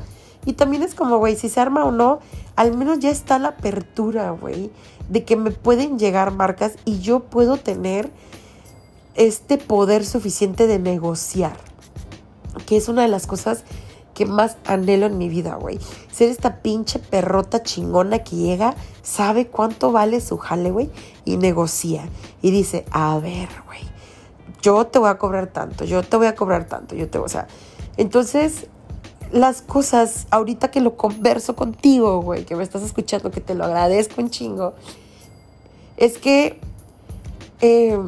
Y 0.46 0.54
también 0.54 0.84
es 0.84 0.94
como, 0.94 1.18
güey, 1.18 1.36
si 1.36 1.50
se 1.50 1.60
arma 1.60 1.84
o 1.84 1.92
no, 1.92 2.20
al 2.56 2.78
menos 2.78 3.00
ya 3.00 3.10
está 3.10 3.40
la 3.40 3.50
apertura, 3.50 4.30
güey, 4.32 4.72
de 5.10 5.24
que 5.24 5.36
me 5.36 5.50
pueden 5.50 5.98
llegar 5.98 6.32
marcas 6.32 6.74
y 6.86 7.00
yo 7.00 7.22
puedo 7.22 7.58
tener 7.58 8.12
este 9.16 9.58
poder 9.58 10.06
suficiente 10.06 10.68
de 10.68 10.78
negociar, 10.78 11.58
que 12.68 12.78
es 12.78 12.88
una 12.88 13.02
de 13.02 13.08
las 13.08 13.26
cosas 13.26 13.64
que 14.14 14.28
más 14.28 14.58
anhelo 14.66 15.08
en 15.08 15.18
mi 15.18 15.28
vida, 15.28 15.56
güey. 15.56 15.80
Ser 16.12 16.30
esta 16.30 16.62
pinche 16.62 17.00
perrota 17.00 17.64
chingona 17.64 18.20
que 18.20 18.36
llega, 18.36 18.76
sabe 19.02 19.48
cuánto 19.48 19.92
vale 19.92 20.22
su 20.22 20.38
jale, 20.38 20.70
güey, 20.70 20.92
y 21.26 21.38
negocia. 21.38 22.08
Y 22.44 22.52
dice, 22.52 22.86
a 22.92 23.18
ver, 23.18 23.50
güey, 23.66 23.82
yo 24.64 24.88
te 24.88 24.98
voy 24.98 25.10
a 25.10 25.18
cobrar 25.20 25.48
tanto, 25.48 25.84
yo 25.84 26.02
te 26.02 26.18
voy 26.18 26.26
a 26.26 26.36
cobrar 26.36 26.68
tanto, 26.68 26.96
yo 26.96 27.08
te 27.10 27.20
voy, 27.20 27.26
o 27.26 27.30
sea, 27.30 27.48
entonces 27.98 28.68
las 29.32 29.62
cosas, 29.62 30.28
ahorita 30.32 30.72
que 30.72 30.80
lo 30.80 30.96
converso 30.96 31.56
contigo, 31.56 32.22
güey, 32.22 32.46
que 32.46 32.56
me 32.56 32.64
estás 32.64 32.82
escuchando, 32.82 33.30
que 33.30 33.42
te 33.42 33.56
lo 33.56 33.66
agradezco 33.66 34.22
un 34.22 34.30
chingo, 34.30 34.74
es 35.98 36.18
que, 36.18 36.60
eh, 37.62 38.00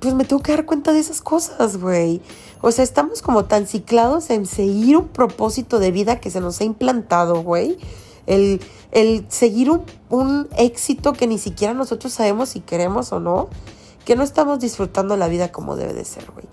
pues 0.00 0.14
me 0.14 0.24
tengo 0.24 0.42
que 0.42 0.52
dar 0.52 0.66
cuenta 0.66 0.92
de 0.92 0.98
esas 0.98 1.20
cosas, 1.20 1.76
güey. 1.76 2.20
O 2.60 2.72
sea, 2.72 2.82
estamos 2.82 3.22
como 3.22 3.44
tan 3.44 3.66
ciclados 3.66 4.30
en 4.30 4.46
seguir 4.46 4.96
un 4.96 5.08
propósito 5.08 5.78
de 5.78 5.92
vida 5.92 6.20
que 6.20 6.30
se 6.30 6.40
nos 6.40 6.60
ha 6.60 6.64
implantado, 6.64 7.42
güey. 7.42 7.78
El, 8.26 8.60
el 8.90 9.24
seguir 9.28 9.70
un, 9.70 9.82
un 10.10 10.48
éxito 10.56 11.12
que 11.12 11.28
ni 11.28 11.38
siquiera 11.38 11.72
nosotros 11.72 12.12
sabemos 12.12 12.50
si 12.50 12.60
queremos 12.60 13.12
o 13.12 13.20
no 13.20 13.48
que 14.04 14.16
no 14.16 14.22
estamos 14.22 14.60
disfrutando 14.60 15.16
la 15.16 15.28
vida 15.28 15.52
como 15.52 15.76
debe 15.76 15.92
de 15.92 16.04
ser, 16.04 16.30
güey. 16.30 16.46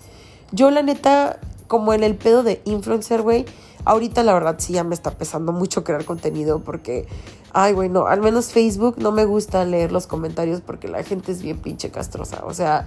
Yo 0.52 0.70
la 0.70 0.82
neta, 0.82 1.38
como 1.66 1.94
en 1.94 2.02
el 2.02 2.16
pedo 2.16 2.42
de 2.42 2.60
influencer, 2.64 3.22
güey, 3.22 3.44
ahorita 3.84 4.22
la 4.22 4.34
verdad 4.34 4.56
sí 4.58 4.72
ya 4.72 4.84
me 4.84 4.94
está 4.94 5.12
pesando 5.12 5.52
mucho 5.52 5.84
crear 5.84 6.04
contenido 6.04 6.60
porque, 6.60 7.06
ay, 7.52 7.72
güey, 7.72 7.88
no, 7.88 8.06
al 8.06 8.20
menos 8.20 8.52
Facebook 8.52 8.96
no 8.98 9.12
me 9.12 9.24
gusta 9.24 9.64
leer 9.64 9.92
los 9.92 10.06
comentarios 10.06 10.60
porque 10.60 10.88
la 10.88 11.02
gente 11.02 11.32
es 11.32 11.42
bien 11.42 11.58
pinche 11.58 11.90
castrosa. 11.90 12.42
O 12.44 12.54
sea, 12.54 12.86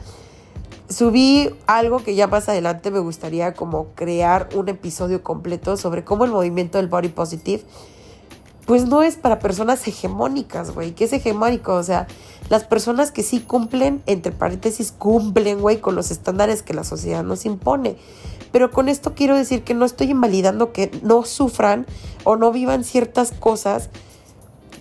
subí 0.90 1.50
algo 1.68 2.04
que 2.04 2.16
ya 2.16 2.28
más 2.28 2.50
adelante 2.50 2.92
me 2.92 3.00
gustaría 3.00 3.54
como 3.54 3.88
crear 3.96 4.50
un 4.56 4.70
episodio 4.70 5.24
completo 5.24 5.78
sobre 5.78 6.04
cómo 6.04 6.26
el 6.26 6.32
movimiento 6.32 6.78
del 6.78 6.88
body 6.88 7.10
positive 7.10 7.64
pues 8.66 8.86
no 8.86 9.04
es 9.04 9.16
para 9.16 9.40
personas 9.40 9.88
hegemónicas, 9.88 10.72
güey. 10.72 10.94
¿Qué 10.94 11.06
es 11.06 11.14
hegemónico? 11.14 11.74
O 11.74 11.84
sea, 11.84 12.08
las 12.50 12.64
personas 12.64 13.12
que 13.12 13.24
sí 13.24 13.40
cumplen, 13.40 14.02
entre 14.06 14.32
paréntesis, 14.32 14.92
cumplen, 14.92 15.60
güey, 15.60 15.80
con 15.80 15.96
los 15.96 16.12
estándares 16.12 16.64
que 16.64 16.74
la 16.74 16.84
sociedad 16.84 17.24
nos 17.24 17.46
impone. 17.46 17.98
Pero 18.52 18.72
con 18.72 18.88
esto 18.88 19.16
quiero 19.16 19.36
decir 19.36 19.64
que 19.64 19.74
no 19.74 19.86
estoy 19.86 20.12
invalidando 20.12 20.72
que 20.72 20.92
no 21.02 21.24
sufran 21.26 21.86
o 22.24 22.36
no 22.36 22.52
vivan 22.52 22.84
ciertas 22.84 23.32
cosas 23.32 23.90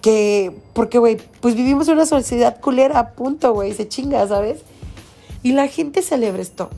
que, 0.03 0.61
porque, 0.75 0.99
güey, 0.99 1.17
pues 1.41 1.55
vivimos 1.55 1.89
en 1.89 1.95
una 1.95 2.07
sociedad 2.07 2.61
culera, 2.61 3.13
punto, 3.13 3.55
güey, 3.55 3.73
se 3.73 3.89
chinga, 3.89 4.27
¿sabes? 4.29 4.61
Y 5.43 5.53
la 5.53 5.69
gente 5.69 6.03
celebra 6.03 6.43
esto. 6.43 6.71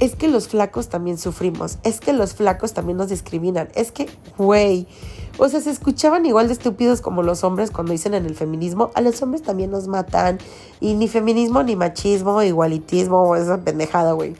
Es 0.00 0.16
que 0.16 0.28
los 0.28 0.48
flacos 0.48 0.88
también 0.88 1.18
sufrimos, 1.18 1.78
es 1.84 2.00
que 2.00 2.14
los 2.14 2.34
flacos 2.34 2.72
también 2.72 2.96
nos 2.96 3.10
discriminan, 3.10 3.68
es 3.74 3.92
que, 3.92 4.08
güey, 4.38 4.86
o 5.40 5.48
sea, 5.48 5.60
se 5.60 5.70
escuchaban 5.70 6.26
igual 6.26 6.48
de 6.48 6.52
estúpidos 6.52 7.00
como 7.00 7.22
los 7.22 7.44
hombres 7.44 7.70
cuando 7.70 7.92
dicen 7.92 8.12
en 8.12 8.26
el 8.26 8.34
feminismo, 8.34 8.90
a 8.94 9.00
los 9.00 9.22
hombres 9.22 9.42
también 9.42 9.70
nos 9.70 9.88
matan. 9.88 10.38
Y 10.80 10.94
ni 10.94 11.08
feminismo, 11.08 11.62
ni 11.62 11.76
machismo, 11.76 12.42
igualitismo, 12.42 13.34
esa 13.36 13.62
pendejada, 13.62 14.12
güey. 14.12 14.36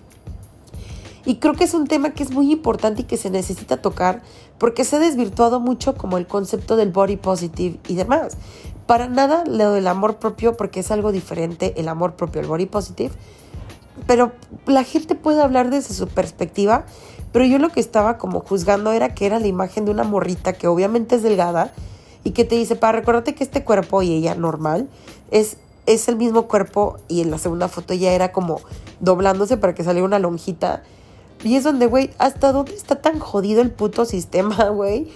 Y 1.25 1.37
creo 1.37 1.55
que 1.55 1.65
es 1.65 1.73
un 1.73 1.87
tema 1.87 2.11
que 2.11 2.23
es 2.23 2.33
muy 2.33 2.53
importante 2.53 3.03
y 3.03 3.05
que 3.05 3.17
se 3.17 3.31
necesita 3.31 3.79
tocar 3.79 4.23
porque 4.59 4.85
se 4.85 4.97
ha 4.97 4.99
desvirtuado 4.99 5.59
mucho 5.59 5.95
como 5.95 6.19
el 6.19 6.27
concepto 6.27 6.77
del 6.77 6.91
body 6.91 7.17
positive 7.17 7.79
y 7.89 7.95
demás. 7.95 8.37
Para 8.87 9.09
nada 9.09 9.45
lo 9.47 9.73
del 9.73 9.87
amor 9.87 10.17
propio 10.17 10.57
porque 10.57 10.81
es 10.81 10.91
algo 10.91 11.13
diferente 11.13 11.73
el 11.81 11.89
amor 11.89 12.15
propio, 12.15 12.43
el 12.43 12.47
body 12.47 12.67
positive. 12.67 13.13
Pero 14.07 14.33
la 14.67 14.85
gente 14.85 15.15
puede 15.15 15.43
hablar 15.43 15.71
desde 15.71 15.95
su 15.95 16.09
perspectiva 16.09 16.85
pero 17.33 17.45
yo 17.45 17.59
lo 17.59 17.71
que 17.71 17.81
estaba 17.81 18.19
como 18.19 18.41
juzgando 18.41 18.93
era 18.93 19.15
que 19.15 19.27
era 19.27 19.39
la 19.39 19.47
imagen 19.47 19.85
de 19.85 19.91
una 19.91 20.05
morrita 20.05 20.53
que 20.53 20.67
obviamente 20.67 21.17
es 21.17 21.23
delgada 21.23 21.73
y 22.25 22.31
que 22.33 22.45
te 22.45 22.57
dice, 22.57 22.77
para 22.77 22.99
recordarte 22.99 23.35
que 23.35 23.45
este 23.45 23.65
cuerpo 23.65 24.03
y 24.03 24.13
ella 24.13 24.35
normal 24.35 24.89
es, 25.31 25.57
es 25.87 26.09
el 26.09 26.17
mismo 26.17 26.49
cuerpo 26.49 26.99
y 27.09 27.21
en 27.21 27.31
la 27.31 27.39
segunda 27.39 27.69
foto 27.69 27.95
ya 27.95 28.13
era 28.13 28.33
como 28.33 28.61
doblándose 29.01 29.57
para 29.57 29.75
que 29.75 29.85
saliera 29.85 30.07
una 30.07 30.19
lonjita. 30.19 30.83
Y 31.43 31.57
es 31.57 31.65
donde, 31.65 31.87
güey, 31.87 32.11
¿hasta 32.19 32.53
dónde 32.53 32.75
está 32.75 32.97
tan 32.97 33.19
jodido 33.19 33.63
el 33.63 33.71
puto 33.71 34.05
sistema, 34.05 34.69
güey? 34.69 35.09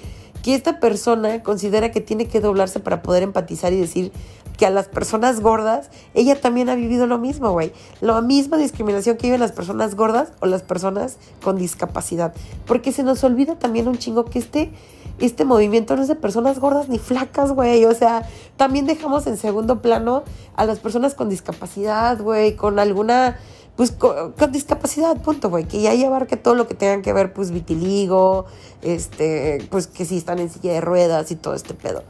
Que 0.42 0.54
esta 0.54 0.80
persona 0.80 1.42
considera 1.42 1.90
que 1.90 2.00
tiene 2.00 2.26
que 2.26 2.40
doblarse 2.40 2.80
para 2.80 3.02
poder 3.02 3.23
empatizar 3.23 3.73
y 3.73 3.80
decir, 3.80 4.12
que 4.56 4.66
a 4.66 4.70
las 4.70 4.88
personas 4.88 5.40
gordas, 5.40 5.90
ella 6.14 6.40
también 6.40 6.68
ha 6.68 6.75
vivido 6.75 7.06
lo 7.06 7.18
mismo, 7.18 7.52
güey. 7.52 7.73
La 8.00 8.20
misma 8.20 8.56
discriminación 8.56 9.16
que 9.16 9.26
viven 9.26 9.40
las 9.40 9.52
personas 9.52 9.94
gordas 9.94 10.32
o 10.40 10.46
las 10.46 10.62
personas 10.62 11.16
con 11.42 11.56
discapacidad. 11.56 12.34
Porque 12.66 12.92
se 12.92 13.02
nos 13.02 13.25
olvida 13.25 13.58
también 13.58 13.88
un 13.88 13.99
chingo 13.99 14.25
que 14.25 14.38
este, 14.38 14.70
este 15.18 15.44
movimiento 15.44 15.96
no 15.96 16.02
es 16.02 16.08
de 16.08 16.14
personas 16.14 16.58
gordas 16.61 16.88
ni 16.88 16.99
flacas, 16.99 17.52
güey. 17.52 17.84
O 17.84 17.94
sea, 17.94 18.28
también 18.56 18.87
dejamos 18.87 19.26
en 19.26 19.37
segundo 19.37 19.82
plano 19.82 20.23
a 20.56 20.64
las 20.64 20.78
personas 20.78 21.14
con 21.14 21.28
discapacidad, 21.28 22.20
güey, 22.20 22.54
con 22.54 22.78
alguna 22.78 23.37
pues 23.76 23.90
con, 23.90 24.34
discapacidad, 24.52 25.20
punto, 25.20 25.50
güey, 25.50 25.64
que 25.64 25.82
ya 25.82 25.90
abarque 26.06 26.37
todo 26.37 26.54
lo 26.54 26.68
que 26.68 26.75
tengan 26.75 27.02
que 27.02 27.12
ver, 27.12 27.32
pues 27.32 27.50
vitiligo, 27.50 28.44
este, 28.82 29.66
pues 29.68 29.88
que 29.88 30.04
si 30.04 30.16
están 30.16 30.38
en 30.38 30.49
silla 30.49 30.75
de 30.75 30.80
ruedas 30.80 31.32
y 31.32 31.34
todo 31.34 31.54
este 31.54 31.75
pedo. 31.75 32.04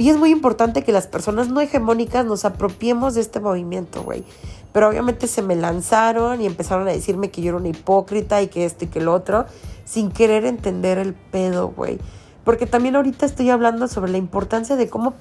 Y 0.00 0.08
es 0.08 0.16
muy 0.16 0.30
importante 0.30 0.82
que 0.82 0.92
las 0.92 1.06
personas 1.06 1.50
no 1.50 1.60
hegemónicas 1.60 2.24
nos 2.24 2.46
apropiemos 2.46 3.12
de 3.12 3.20
este 3.20 3.38
movimiento, 3.38 4.02
güey. 4.02 4.24
Pero 4.72 4.88
obviamente 4.88 5.26
se 5.26 5.42
me 5.42 5.54
lanzaron 5.56 6.40
y 6.40 6.46
empezaron 6.46 6.88
a 6.88 6.90
decirme 6.90 7.30
que 7.30 7.42
yo 7.42 7.50
era 7.50 7.58
una 7.58 7.68
hipócrita 7.68 8.40
y 8.40 8.48
que 8.48 8.64
esto 8.64 8.86
y 8.86 8.88
que 8.88 9.02
lo 9.02 9.12
otro, 9.12 9.44
sin 9.84 10.10
querer 10.10 10.46
entender 10.46 10.96
el 10.96 11.12
pedo, 11.12 11.68
güey. 11.68 11.98
Porque 12.44 12.64
también 12.64 12.96
ahorita 12.96 13.26
estoy 13.26 13.50
hablando 13.50 13.88
sobre 13.88 14.10
la 14.10 14.16
importancia 14.16 14.74
de 14.74 14.88
cómo 14.88 15.12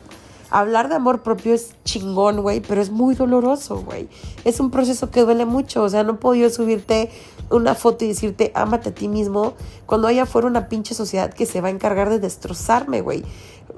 hablar 0.49 0.89
de 0.89 0.95
amor 0.95 1.21
propio 1.21 1.53
es 1.53 1.75
chingón, 1.83 2.41
güey, 2.41 2.61
pero 2.61 2.81
es 2.81 2.89
muy 2.89 3.15
doloroso, 3.15 3.81
güey. 3.81 4.07
Es 4.45 4.59
un 4.59 4.71
proceso 4.71 5.11
que 5.11 5.21
duele 5.21 5.45
mucho. 5.45 5.83
O 5.83 5.89
sea, 5.89 6.03
no 6.03 6.19
yo 6.33 6.49
subirte 6.49 7.11
una 7.49 7.75
foto 7.75 8.05
y 8.05 8.09
decirte, 8.09 8.51
ámate 8.55 8.89
a 8.89 8.93
ti 8.93 9.07
mismo, 9.07 9.53
cuando 9.85 10.07
haya 10.07 10.25
fuera 10.25 10.47
una 10.47 10.69
pinche 10.69 10.93
sociedad 10.93 11.33
que 11.33 11.45
se 11.45 11.61
va 11.61 11.69
a 11.69 11.71
encargar 11.71 12.09
de 12.09 12.19
destrozarme, 12.19 13.01
güey 13.01 13.23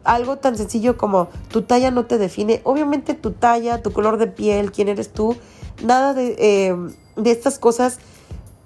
algo 0.03 0.37
tan 0.37 0.57
sencillo 0.57 0.97
como 0.97 1.29
tu 1.49 1.61
talla 1.61 1.91
no 1.91 2.05
te 2.05 2.17
define. 2.17 2.61
Obviamente 2.63 3.13
tu 3.13 3.31
talla, 3.31 3.81
tu 3.81 3.91
color 3.91 4.17
de 4.17 4.27
piel, 4.27 4.71
quién 4.71 4.87
eres 4.87 5.11
tú, 5.11 5.35
nada 5.83 6.13
de, 6.13 6.35
eh, 6.39 6.75
de 7.15 7.31
estas 7.31 7.59
cosas 7.59 7.99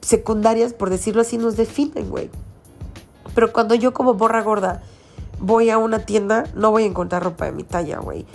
secundarias, 0.01 0.73
por 0.73 0.89
decirlo 0.89 1.21
así, 1.21 1.37
nos 1.37 1.57
definen, 1.57 2.09
güey. 2.09 2.29
Pero 3.33 3.51
cuando 3.51 3.75
yo 3.75 3.93
como 3.93 4.13
borra 4.13 4.41
gorda 4.43 4.83
voy 5.39 5.69
a 5.69 5.77
una 5.77 5.99
tienda, 5.99 6.45
no 6.55 6.71
voy 6.71 6.83
a 6.83 6.87
encontrar 6.87 7.23
ropa 7.23 7.45
de 7.45 7.51
mi 7.51 7.63
talla, 7.63 7.99
güey. 7.99 8.25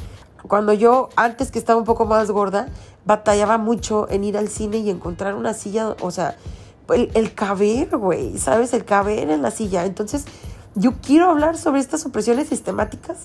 Cuando 0.49 0.73
yo, 0.73 1.11
antes 1.17 1.51
que 1.51 1.59
estaba 1.59 1.79
un 1.79 1.85
poco 1.85 2.07
más 2.07 2.31
gorda, 2.31 2.69
batallaba 3.05 3.59
mucho 3.59 4.09
en 4.11 4.25
ir 4.25 4.37
al 4.37 4.49
cine 4.49 4.79
y 4.79 4.91
encontrar 4.91 5.35
una 5.35 5.55
silla, 5.55 5.97
o 6.01 6.11
sea, 6.11 6.37
el, 6.89 7.11
el 7.15 7.35
caber, 7.35 7.97
güey, 7.97 8.39
¿sabes? 8.39 8.73
El 8.73 8.85
caber 8.85 9.31
en 9.31 9.43
la 9.43 9.51
silla. 9.51 9.85
Entonces, 9.85 10.25
yo 10.75 10.95
quiero 11.03 11.31
hablar 11.31 11.57
sobre 11.59 11.81
estas 11.81 12.07
opresiones 12.07 12.49
sistemáticas 12.49 13.19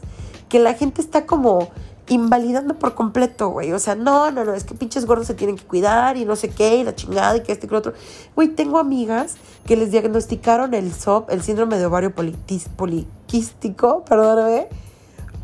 que 0.50 0.60
la 0.60 0.74
gente 0.74 1.02
está 1.02 1.26
como 1.26 1.70
invalidando 2.08 2.76
por 2.76 2.94
completo, 2.94 3.50
güey. 3.50 3.72
O 3.74 3.80
sea, 3.80 3.96
no, 3.96 4.32
no, 4.32 4.46
no, 4.46 4.54
es 4.54 4.64
que 4.64 4.76
pinches 4.76 5.06
gordos 5.06 5.28
se 5.28 5.34
tienen 5.34 5.56
que 5.56 5.64
cuidar 5.64 6.18
y 6.18 6.26
no 6.26 6.36
sé 6.36 6.50
qué, 6.50 6.78
y 6.78 6.84
la 6.84 6.96
chingada 6.96 7.38
y 7.38 7.42
que 7.42 7.52
este 7.52 7.66
y 7.66 7.70
que 7.70 7.74
lo 7.74 7.80
otro. 7.80 7.94
Güey, 8.36 8.50
tengo 8.50 8.80
amigas 8.80 9.36
que 9.66 9.76
les 9.76 9.92
diagnosticaron 9.92 10.74
el 10.74 10.94
SOP, 10.94 11.32
el 11.32 11.42
síndrome 11.42 11.78
de 11.78 11.86
ovario 11.86 12.14
poliquístico, 12.14 14.06
perdóname. 14.06 14.68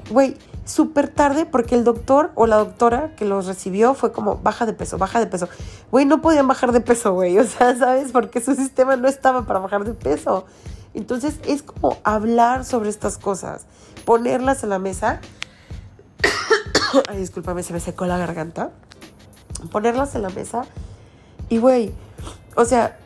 Güey, 0.10 0.36
súper 0.66 1.08
tarde 1.08 1.46
porque 1.46 1.76
el 1.76 1.84
doctor 1.84 2.32
o 2.36 2.48
la 2.48 2.58
doctora 2.58 3.16
que 3.16 3.26
los 3.26 3.46
recibió 3.46 3.94
fue 3.94 4.12
como, 4.12 4.38
baja 4.38 4.66
de 4.66 4.74
peso, 4.74 4.98
baja 4.98 5.20
de 5.20 5.28
peso. 5.28 5.48
Güey, 5.92 6.06
no 6.06 6.22
podían 6.22 6.48
bajar 6.48 6.72
de 6.72 6.82
peso, 6.82 7.14
güey. 7.14 7.38
O 7.42 7.44
sea, 7.44 7.76
¿sabes? 7.76 8.12
Porque 8.12 8.42
su 8.42 8.56
sistema 8.56 8.96
no 8.96 9.08
estaba 9.08 9.46
para 9.46 9.60
bajar 9.60 9.84
de 9.84 9.94
peso. 9.94 10.46
Entonces 10.94 11.40
es 11.48 11.64
como 11.64 11.98
hablar 12.04 12.66
sobre 12.66 12.90
estas 12.90 13.18
cosas, 13.18 13.66
ponerlas 14.06 14.64
en 14.64 14.70
la 14.70 14.80
mesa. 14.80 15.22
Ay, 17.10 17.18
discúlpame, 17.18 17.64
se 17.64 17.74
me 17.74 17.80
secó 17.80 18.06
la 18.06 18.18
garganta. 18.18 18.72
Ponerlas 19.72 20.16
en 20.16 20.24
la 20.24 20.30
mesa 20.30 20.64
y, 21.50 21.58
güey, 21.58 21.92
o 22.56 22.66
sea, 22.66 22.98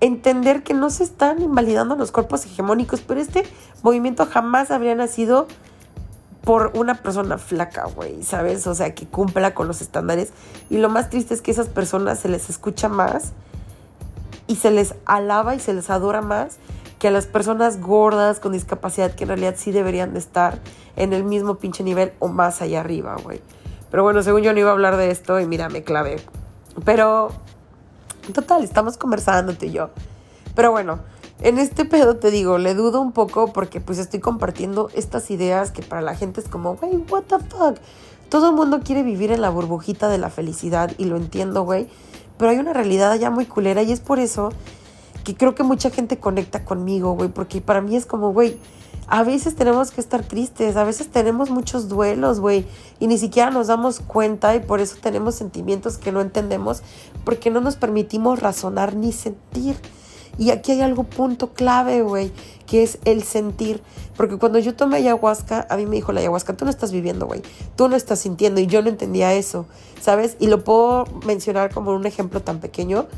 entender 0.00 0.62
que 0.62 0.74
no 0.74 0.90
se 0.90 1.04
están 1.04 1.40
invalidando 1.40 1.96
los 1.96 2.12
cuerpos 2.12 2.44
hegemónicos, 2.44 3.00
pero 3.00 3.20
este 3.20 3.44
movimiento 3.82 4.26
jamás 4.26 4.70
habría 4.70 4.94
nacido 4.94 5.46
por 6.42 6.72
una 6.74 6.96
persona 6.96 7.38
flaca, 7.38 7.86
güey, 7.86 8.22
¿sabes? 8.22 8.66
O 8.66 8.74
sea, 8.74 8.94
que 8.94 9.06
cumpla 9.06 9.54
con 9.54 9.66
los 9.68 9.80
estándares. 9.80 10.32
Y 10.70 10.78
lo 10.78 10.88
más 10.88 11.10
triste 11.10 11.34
es 11.34 11.42
que 11.42 11.50
esas 11.50 11.68
personas 11.68 12.20
se 12.20 12.28
les 12.28 12.50
escucha 12.50 12.88
más 12.88 13.32
y 14.46 14.56
se 14.56 14.70
les 14.70 14.94
alaba 15.06 15.54
y 15.54 15.60
se 15.60 15.72
les 15.72 15.90
adora 15.90 16.20
más 16.20 16.58
que 17.06 17.10
a 17.10 17.12
las 17.12 17.28
personas 17.28 17.80
gordas 17.80 18.40
con 18.40 18.50
discapacidad 18.50 19.14
que 19.14 19.22
en 19.22 19.28
realidad 19.28 19.54
sí 19.56 19.70
deberían 19.70 20.12
de 20.12 20.18
estar 20.18 20.58
en 20.96 21.12
el 21.12 21.22
mismo 21.22 21.54
pinche 21.54 21.84
nivel 21.84 22.12
o 22.18 22.26
más 22.26 22.62
allá 22.62 22.80
arriba, 22.80 23.14
güey. 23.22 23.40
Pero 23.92 24.02
bueno, 24.02 24.24
según 24.24 24.42
yo 24.42 24.52
no 24.52 24.58
iba 24.58 24.70
a 24.70 24.72
hablar 24.72 24.96
de 24.96 25.12
esto 25.12 25.38
y 25.38 25.46
mira, 25.46 25.68
me 25.68 25.84
clavé. 25.84 26.16
Pero, 26.84 27.28
total, 28.34 28.64
estamos 28.64 28.96
conversando 28.96 29.54
tú 29.54 29.66
y 29.66 29.70
yo. 29.70 29.90
Pero 30.56 30.72
bueno, 30.72 30.98
en 31.42 31.58
este 31.58 31.84
pedo 31.84 32.16
te 32.16 32.32
digo, 32.32 32.58
le 32.58 32.74
dudo 32.74 33.00
un 33.00 33.12
poco 33.12 33.52
porque 33.52 33.80
pues 33.80 34.00
estoy 34.00 34.18
compartiendo 34.18 34.90
estas 34.92 35.30
ideas 35.30 35.70
que 35.70 35.82
para 35.82 36.02
la 36.02 36.16
gente 36.16 36.40
es 36.40 36.48
como, 36.48 36.74
güey, 36.74 36.96
what 37.08 37.22
the 37.28 37.38
fuck. 37.38 37.76
Todo 38.28 38.50
el 38.50 38.56
mundo 38.56 38.80
quiere 38.82 39.04
vivir 39.04 39.30
en 39.30 39.42
la 39.42 39.50
burbujita 39.50 40.08
de 40.08 40.18
la 40.18 40.28
felicidad 40.28 40.90
y 40.98 41.04
lo 41.04 41.16
entiendo, 41.16 41.62
güey. 41.62 41.88
Pero 42.36 42.50
hay 42.50 42.58
una 42.58 42.72
realidad 42.72 43.14
ya 43.14 43.30
muy 43.30 43.46
culera 43.46 43.84
y 43.84 43.92
es 43.92 44.00
por 44.00 44.18
eso 44.18 44.50
que 45.26 45.34
creo 45.34 45.56
que 45.56 45.64
mucha 45.64 45.90
gente 45.90 46.18
conecta 46.18 46.64
conmigo, 46.64 47.14
güey. 47.16 47.28
Porque 47.28 47.60
para 47.60 47.80
mí 47.80 47.96
es 47.96 48.06
como, 48.06 48.32
güey, 48.32 48.58
a 49.08 49.24
veces 49.24 49.56
tenemos 49.56 49.90
que 49.90 50.00
estar 50.00 50.22
tristes, 50.22 50.76
a 50.76 50.84
veces 50.84 51.08
tenemos 51.08 51.50
muchos 51.50 51.88
duelos, 51.88 52.38
güey, 52.38 52.64
y 53.00 53.08
ni 53.08 53.18
siquiera 53.18 53.50
nos 53.50 53.66
damos 53.66 53.98
cuenta 53.98 54.54
y 54.54 54.60
por 54.60 54.80
eso 54.80 54.96
tenemos 55.00 55.34
sentimientos 55.34 55.98
que 55.98 56.12
no 56.12 56.20
entendemos, 56.20 56.82
porque 57.24 57.50
no 57.50 57.60
nos 57.60 57.74
permitimos 57.74 58.38
razonar 58.38 58.94
ni 58.94 59.10
sentir. 59.10 59.76
Y 60.38 60.50
aquí 60.50 60.70
hay 60.70 60.82
algo 60.82 61.02
punto 61.02 61.54
clave, 61.54 62.02
güey, 62.02 62.30
que 62.66 62.84
es 62.84 62.98
el 63.04 63.24
sentir. 63.24 63.82
Porque 64.16 64.38
cuando 64.38 64.60
yo 64.60 64.76
tomé 64.76 64.98
ayahuasca, 64.98 65.66
a 65.68 65.76
mí 65.76 65.86
me 65.86 65.96
dijo 65.96 66.12
la 66.12 66.20
ayahuasca, 66.20 66.56
tú 66.56 66.64
no 66.66 66.70
estás 66.70 66.92
viviendo, 66.92 67.26
güey, 67.26 67.42
tú 67.74 67.88
no 67.88 67.96
estás 67.96 68.20
sintiendo 68.20 68.60
y 68.60 68.68
yo 68.68 68.80
no 68.80 68.90
entendía 68.90 69.34
eso, 69.34 69.66
¿sabes? 70.00 70.36
Y 70.38 70.46
lo 70.46 70.62
puedo 70.62 71.04
mencionar 71.26 71.74
como 71.74 71.92
un 71.92 72.06
ejemplo 72.06 72.42
tan 72.42 72.60
pequeño 72.60 73.08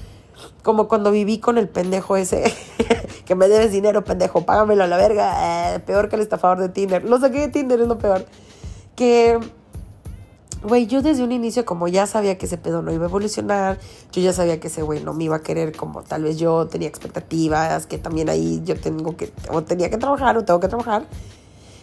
como 0.63 0.89
cuando 0.89 1.11
viví 1.11 1.39
con 1.39 1.59
el 1.59 1.69
pendejo 1.69 2.17
ese, 2.17 2.53
que 3.25 3.35
me 3.35 3.49
debes 3.49 3.73
dinero, 3.73 4.05
pendejo, 4.05 4.45
págamelo 4.45 4.85
a 4.85 4.87
la 4.87 4.97
verga, 4.97 5.75
eh, 5.75 5.81
peor 5.81 6.09
que 6.09 6.17
el 6.17 6.23
estafador 6.23 6.59
de 6.59 6.69
Tinder. 6.69 7.05
Lo 7.05 7.19
saqué 7.19 7.41
de 7.41 7.49
Tinder, 7.49 7.81
es 7.81 7.89
lo 7.89 7.99
peor. 7.99 8.25
Que 8.97 9.39
Güey, 10.61 10.89
yo 10.89 11.03
desde 11.03 11.23
un 11.23 11.31
inicio 11.31 11.65
como 11.65 11.87
ya 11.87 12.09
sabía 12.09 12.37
que 12.37 12.47
ese 12.47 12.59
pedo 12.59 12.83
no 12.83 12.93
iba 12.93 13.05
a 13.05 13.09
evolucionar, 13.09 13.79
yo 14.11 14.21
ya 14.21 14.33
sabía 14.33 14.59
que 14.59 14.67
ese 14.67 14.83
güey 14.83 15.01
no 15.05 15.15
me 15.15 15.25
iba 15.25 15.37
a 15.37 15.41
querer 15.41 15.77
como 15.77 16.03
tal 16.03 16.25
vez 16.25 16.37
yo 16.37 16.67
tenía 16.67 16.89
expectativas, 16.89 17.87
que 17.87 17.97
también 17.97 18.29
ahí 18.29 18.61
yo 18.65 18.75
tengo 18.75 19.17
que, 19.17 19.33
o 19.53 19.63
tenía 19.63 19.89
que 19.89 19.99
trabajar 19.99 20.37
o 20.37 20.45
tengo 20.45 20.59
que 20.59 20.67
trabajar. 20.67 21.07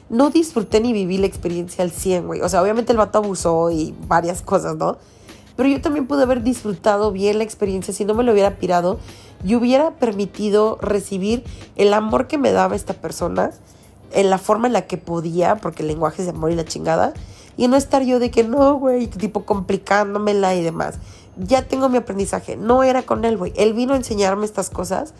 No 0.10 0.30
disfruté 0.30 0.82
ni 0.82 0.92
viví 0.92 1.18
la 1.18 1.26
experiencia 1.26 1.86
al 1.86 1.92
100, 1.92 2.28
güey. 2.28 2.42
O 2.42 2.50
sea, 2.50 2.62
obviamente 2.62 2.92
el 2.92 2.98
vato 2.98 3.20
abusó 3.20 3.72
y 3.72 3.96
varias 4.08 4.42
cosas, 4.42 4.76
¿no? 4.76 4.98
Pero 5.56 5.70
yo 5.70 5.82
también 5.82 6.08
pude 6.08 6.24
haber 6.24 6.44
disfrutado 6.44 7.12
bien 7.12 7.38
la 7.38 7.44
experiencia 7.44 7.94
si 7.94 8.06
no 8.06 8.14
me 8.14 8.24
lo 8.24 8.34
hubiera 8.34 8.58
pirado 8.58 9.00
y 9.44 9.56
hubiera 9.56 9.92
permitido 9.92 10.78
recibir 10.82 11.44
el 11.76 11.94
amor 11.94 12.28
que 12.28 12.38
me 12.38 12.52
daba 12.52 12.76
esta 12.76 12.94
persona 12.94 13.52
en 14.12 14.30
la 14.30 14.38
forma 14.38 14.68
en 14.68 14.74
la 14.74 14.88
que 14.88 14.98
podía, 14.98 15.56
porque 15.58 15.84
el 15.84 15.88
lenguaje 15.88 16.22
es 16.22 16.28
de 16.28 16.32
amor 16.32 16.52
y 16.52 16.56
la 16.56 16.66
chingada 16.66 17.14
y 17.58 17.68
no 17.68 17.78
estar 17.78 18.04
yo 18.04 18.20
de 18.20 18.32
que 18.32 18.44
no, 18.44 18.76
güey, 18.76 19.08
tipo 19.08 19.46
complicándomela 19.46 20.56
y 20.56 20.64
demás. 20.64 20.96
Ya 21.38 21.68
tengo 21.68 21.90
mi 21.90 21.98
aprendizaje. 21.98 22.58
No 22.58 22.84
era 22.84 23.04
con 23.04 23.26
él, 23.26 23.38
güey. 23.38 23.54
Él 23.56 23.74
vino 23.74 23.94
a 23.94 23.98
enseñarme 23.98 24.46
estas 24.46 24.70
cosas, 24.70 25.14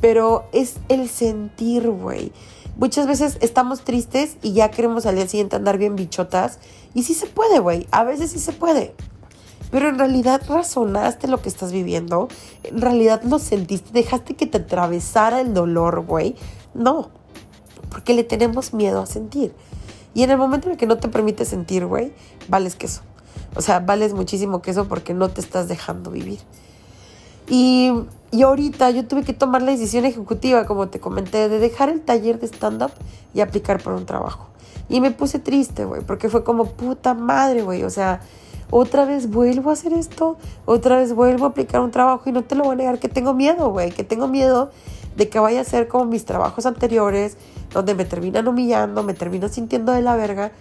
pero 0.00 0.44
es 0.52 0.76
el 0.88 1.08
sentir, 1.08 1.88
güey. 1.88 2.32
Muchas 2.76 3.06
veces 3.06 3.36
estamos 3.40 3.82
tristes 3.82 4.36
y 4.42 4.52
ya 4.52 4.70
queremos 4.70 5.06
al 5.06 5.16
día 5.16 5.28
siguiente 5.28 5.56
andar 5.56 5.78
bien 5.78 5.96
bichotas. 5.96 6.58
Y 6.94 7.02
sí 7.02 7.14
se 7.14 7.26
puede, 7.26 7.58
güey. 7.58 7.86
A 7.90 8.04
veces 8.04 8.30
sí 8.30 8.38
se 8.38 8.52
puede. 8.52 8.94
Pero 9.70 9.88
en 9.88 9.98
realidad 9.98 10.42
razonaste 10.48 11.28
lo 11.28 11.40
que 11.40 11.48
estás 11.48 11.72
viviendo. 11.72 12.28
En 12.64 12.80
realidad 12.80 13.22
lo 13.22 13.38
sentiste. 13.38 13.90
Dejaste 13.92 14.34
que 14.34 14.46
te 14.46 14.58
atravesara 14.58 15.40
el 15.40 15.54
dolor, 15.54 16.04
güey. 16.04 16.34
No. 16.74 17.10
Porque 17.88 18.14
le 18.14 18.24
tenemos 18.24 18.74
miedo 18.74 19.00
a 19.00 19.06
sentir. 19.06 19.54
Y 20.14 20.22
en 20.22 20.30
el 20.30 20.38
momento 20.38 20.66
en 20.66 20.72
el 20.72 20.78
que 20.78 20.86
no 20.86 20.98
te 20.98 21.08
permite 21.08 21.44
sentir, 21.44 21.86
güey, 21.86 22.12
vales 22.48 22.74
queso. 22.74 23.02
O 23.54 23.62
sea, 23.62 23.80
vales 23.80 24.12
muchísimo 24.12 24.60
queso 24.62 24.88
porque 24.88 25.14
no 25.14 25.28
te 25.28 25.40
estás 25.40 25.68
dejando 25.68 26.10
vivir. 26.10 26.40
Y, 27.48 27.92
y 28.30 28.42
ahorita 28.42 28.90
yo 28.90 29.06
tuve 29.06 29.24
que 29.24 29.32
tomar 29.32 29.62
la 29.62 29.72
decisión 29.72 30.04
ejecutiva, 30.04 30.66
como 30.66 30.88
te 30.88 31.00
comenté, 31.00 31.48
de 31.48 31.58
dejar 31.58 31.88
el 31.88 32.00
taller 32.00 32.38
de 32.38 32.46
stand-up 32.46 32.92
y 33.34 33.40
aplicar 33.40 33.82
por 33.82 33.92
un 33.92 34.06
trabajo. 34.06 34.48
Y 34.88 35.00
me 35.00 35.10
puse 35.12 35.38
triste, 35.38 35.84
güey, 35.84 36.02
porque 36.02 36.28
fue 36.28 36.42
como 36.42 36.66
puta 36.66 37.14
madre, 37.14 37.62
güey. 37.62 37.84
O 37.84 37.90
sea, 37.90 38.20
otra 38.70 39.04
vez 39.04 39.30
vuelvo 39.30 39.70
a 39.70 39.72
hacer 39.74 39.92
esto, 39.92 40.36
otra 40.64 40.96
vez 40.96 41.12
vuelvo 41.12 41.46
a 41.46 41.48
aplicar 41.48 41.80
un 41.80 41.90
trabajo 41.90 42.28
y 42.28 42.32
no 42.32 42.42
te 42.42 42.54
lo 42.54 42.64
voy 42.64 42.74
a 42.74 42.76
negar 42.76 42.98
que 42.98 43.08
tengo 43.08 43.34
miedo, 43.34 43.70
güey, 43.70 43.90
que 43.90 44.04
tengo 44.04 44.28
miedo 44.28 44.70
de 45.16 45.28
que 45.28 45.38
vaya 45.38 45.60
a 45.60 45.64
ser 45.64 45.88
como 45.88 46.04
mis 46.04 46.24
trabajos 46.24 46.66
anteriores, 46.66 47.36
donde 47.72 47.94
me 47.94 48.04
terminan 48.04 48.48
humillando, 48.48 49.02
me 49.02 49.14
termino 49.14 49.48
sintiendo 49.48 49.92
de 49.92 50.02
la 50.02 50.16
verga. 50.16 50.52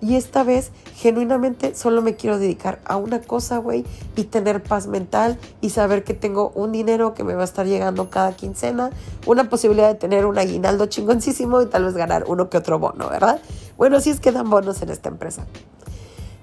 Y 0.00 0.14
esta 0.14 0.44
vez, 0.44 0.70
genuinamente, 0.94 1.74
solo 1.74 2.02
me 2.02 2.14
quiero 2.14 2.38
dedicar 2.38 2.80
a 2.84 2.96
una 2.96 3.20
cosa, 3.20 3.58
güey, 3.58 3.84
y 4.14 4.24
tener 4.24 4.62
paz 4.62 4.86
mental 4.86 5.38
y 5.60 5.70
saber 5.70 6.04
que 6.04 6.14
tengo 6.14 6.52
un 6.54 6.70
dinero 6.70 7.14
que 7.14 7.24
me 7.24 7.34
va 7.34 7.40
a 7.40 7.44
estar 7.44 7.66
llegando 7.66 8.08
cada 8.08 8.32
quincena, 8.32 8.90
una 9.26 9.50
posibilidad 9.50 9.88
de 9.88 9.96
tener 9.96 10.24
un 10.24 10.38
aguinaldo 10.38 10.86
chingoncísimo 10.86 11.60
y 11.62 11.66
tal 11.66 11.84
vez 11.84 11.94
ganar 11.94 12.24
uno 12.28 12.48
que 12.48 12.58
otro 12.58 12.78
bono, 12.78 13.08
¿verdad? 13.08 13.40
Bueno, 13.76 14.00
si 14.00 14.10
es 14.10 14.20
que 14.20 14.30
dan 14.30 14.48
bonos 14.48 14.80
en 14.82 14.90
esta 14.90 15.08
empresa. 15.08 15.46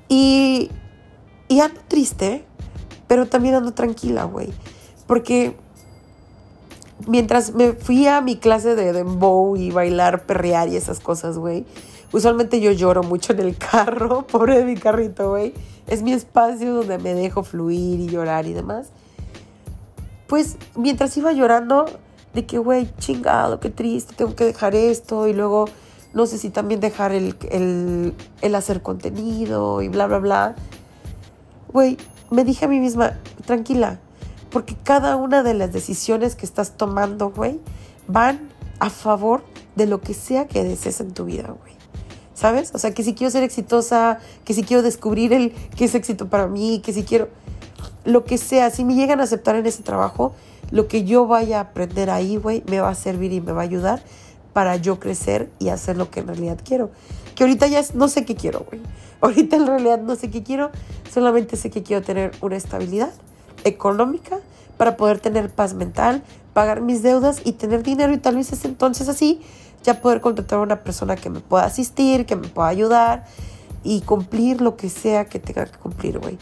Y, 0.09 0.69
y 1.47 1.59
ando 1.59 1.79
triste, 1.87 2.45
pero 3.07 3.27
también 3.27 3.55
ando 3.55 3.73
tranquila, 3.73 4.23
güey, 4.25 4.49
porque 5.07 5.55
mientras 7.07 7.53
me 7.53 7.73
fui 7.73 8.07
a 8.07 8.21
mi 8.21 8.37
clase 8.37 8.75
de 8.75 8.93
dembow 8.93 9.55
y 9.55 9.71
bailar, 9.71 10.25
perrear 10.25 10.69
y 10.69 10.75
esas 10.75 10.99
cosas, 10.99 11.37
güey. 11.37 11.65
Usualmente 12.11 12.61
yo 12.61 12.71
lloro 12.71 13.03
mucho 13.03 13.33
en 13.33 13.39
el 13.39 13.57
carro, 13.57 14.25
pobre 14.31 14.63
mi 14.63 14.75
carrito, 14.75 15.29
güey. 15.29 15.53
Es 15.87 16.01
mi 16.01 16.13
espacio 16.13 16.73
donde 16.73 16.97
me 16.97 17.13
dejo 17.13 17.43
fluir 17.43 17.99
y 17.99 18.07
llorar 18.07 18.47
y 18.47 18.53
demás. 18.53 18.87
Pues 20.27 20.57
mientras 20.75 21.15
iba 21.17 21.31
llorando, 21.33 21.85
de 22.33 22.45
que, 22.45 22.57
güey, 22.57 22.89
chingado, 22.99 23.59
qué 23.59 23.69
triste, 23.69 24.13
tengo 24.15 24.35
que 24.35 24.43
dejar 24.43 24.75
esto 24.75 25.27
y 25.27 25.33
luego 25.33 25.65
no 26.13 26.25
sé 26.25 26.37
si 26.37 26.49
también 26.49 26.79
dejar 26.79 27.11
el, 27.11 27.35
el, 27.49 28.13
el 28.41 28.55
hacer 28.55 28.81
contenido 28.81 29.81
y 29.81 29.87
bla, 29.87 30.07
bla, 30.07 30.19
bla. 30.19 30.55
Güey, 31.75 31.97
me 32.31 32.45
dije 32.45 32.63
a 32.63 32.67
mí 32.69 32.79
misma, 32.79 33.19
tranquila, 33.45 33.99
porque 34.49 34.77
cada 34.81 35.17
una 35.17 35.43
de 35.43 35.53
las 35.53 35.73
decisiones 35.73 36.37
que 36.37 36.45
estás 36.45 36.77
tomando, 36.77 37.31
güey, 37.31 37.59
van 38.07 38.47
a 38.79 38.89
favor 38.89 39.43
de 39.75 39.85
lo 39.85 39.99
que 39.99 40.13
sea 40.13 40.47
que 40.47 40.63
desees 40.63 41.01
en 41.01 41.13
tu 41.13 41.25
vida, 41.25 41.47
güey. 41.49 41.73
¿Sabes? 42.33 42.71
O 42.73 42.77
sea, 42.77 42.93
que 42.93 43.03
si 43.03 43.13
quiero 43.13 43.29
ser 43.29 43.43
exitosa, 43.43 44.19
que 44.45 44.53
si 44.53 44.63
quiero 44.63 44.83
descubrir 44.83 45.33
el 45.33 45.51
que 45.75 45.83
es 45.83 45.95
éxito 45.95 46.29
para 46.29 46.47
mí, 46.47 46.81
que 46.81 46.93
si 46.93 47.03
quiero 47.03 47.27
lo 48.05 48.23
que 48.23 48.37
sea, 48.37 48.69
si 48.69 48.85
me 48.85 48.95
llegan 48.95 49.19
a 49.19 49.23
aceptar 49.23 49.57
en 49.57 49.65
ese 49.65 49.83
trabajo, 49.83 50.33
lo 50.71 50.87
que 50.87 51.03
yo 51.03 51.27
vaya 51.27 51.57
a 51.57 51.61
aprender 51.63 52.09
ahí, 52.09 52.37
güey, 52.37 52.63
me 52.67 52.79
va 52.79 52.87
a 52.87 52.95
servir 52.95 53.33
y 53.33 53.41
me 53.41 53.51
va 53.51 53.63
a 53.63 53.65
ayudar 53.65 54.01
para 54.55 54.77
yo 54.77 55.01
crecer 55.01 55.51
y 55.59 55.67
hacer 55.67 55.97
lo 55.97 56.09
que 56.09 56.21
en 56.21 56.27
realidad 56.27 56.57
quiero. 56.63 56.89
Que 57.35 57.43
ahorita 57.43 57.67
ya 57.67 57.83
no 57.93 58.07
sé 58.07 58.23
qué 58.23 58.35
quiero, 58.35 58.65
güey. 58.69 58.81
Ahorita 59.19 59.57
en 59.57 59.67
realidad 59.67 59.99
no 59.99 60.15
sé 60.15 60.29
qué 60.29 60.43
quiero, 60.43 60.71
solamente 61.11 61.57
sé 61.57 61.69
que 61.69 61.83
quiero 61.83 62.01
tener 62.01 62.31
una 62.39 62.55
estabilidad 62.55 63.11
económica 63.65 64.39
para 64.77 64.95
poder 64.95 65.19
tener 65.19 65.49
paz 65.49 65.73
mental, 65.73 66.23
pagar 66.53 66.79
mis 66.79 67.03
deudas 67.03 67.41
y 67.43 67.51
tener 67.51 67.83
dinero 67.83 68.13
y 68.13 68.17
tal 68.17 68.37
vez 68.37 68.53
es 68.53 68.63
entonces 68.63 69.09
así 69.09 69.41
ya 69.83 69.99
poder 69.99 70.21
contratar 70.21 70.59
a 70.59 70.61
una 70.61 70.83
persona 70.83 71.17
que 71.17 71.29
me 71.29 71.41
pueda 71.41 71.65
asistir, 71.65 72.25
que 72.25 72.37
me 72.37 72.47
pueda 72.47 72.69
ayudar 72.69 73.25
y 73.83 74.01
cumplir 74.01 74.61
lo 74.61 74.77
que 74.77 74.89
sea 74.89 75.25
que 75.25 75.39
tenga 75.39 75.65
que 75.65 75.77
cumplir, 75.79 76.19
güey. 76.19 76.37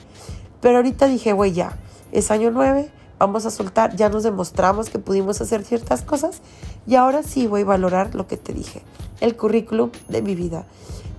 Pero 0.61 0.77
ahorita 0.77 1.07
dije, 1.07 1.33
güey, 1.33 1.53
ya, 1.53 1.79
es 2.11 2.29
año 2.29 2.51
nueve, 2.51 2.91
vamos 3.17 3.47
a 3.47 3.49
soltar, 3.49 3.95
ya 3.95 4.09
nos 4.09 4.21
demostramos 4.21 4.91
que 4.91 4.99
pudimos 4.99 5.41
hacer 5.41 5.63
ciertas 5.63 6.03
cosas 6.03 6.41
y 6.85 6.95
ahora 6.95 7.23
sí 7.23 7.47
voy 7.47 7.61
a 7.61 7.65
valorar 7.65 8.15
lo 8.15 8.27
que 8.27 8.37
te 8.37 8.53
dije, 8.53 8.81
el 9.21 9.35
currículum 9.35 9.91
de 10.09 10.21
mi 10.21 10.35
vida. 10.35 10.65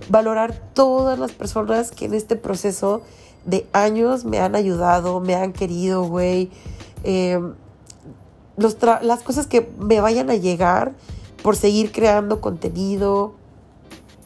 Valorar 0.09 0.53
todas 0.73 1.17
las 1.17 1.31
personas 1.31 1.91
que 1.91 2.05
en 2.05 2.13
este 2.13 2.35
proceso 2.35 3.01
de 3.45 3.67
años 3.73 4.25
me 4.25 4.39
han 4.39 4.55
ayudado, 4.55 5.19
me 5.19 5.35
han 5.35 5.53
querido, 5.53 6.03
güey. 6.03 6.51
Eh, 7.03 7.39
las 8.57 9.23
cosas 9.23 9.47
que 9.47 9.69
me 9.79 9.99
vayan 10.01 10.29
a 10.29 10.35
llegar 10.35 10.93
por 11.43 11.55
seguir 11.55 11.91
creando 11.91 12.41
contenido. 12.41 13.35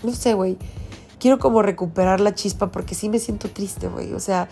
No 0.04 0.14
sé, 0.14 0.34
güey. 0.34 0.58
Quiero 1.20 1.40
como 1.40 1.62
recuperar 1.62 2.20
la 2.20 2.34
chispa 2.34 2.72
porque 2.72 2.96
sí 2.96 3.10
me 3.10 3.20
siento 3.20 3.50
triste, 3.50 3.88
güey. 3.88 4.14
O 4.14 4.20
sea, 4.20 4.48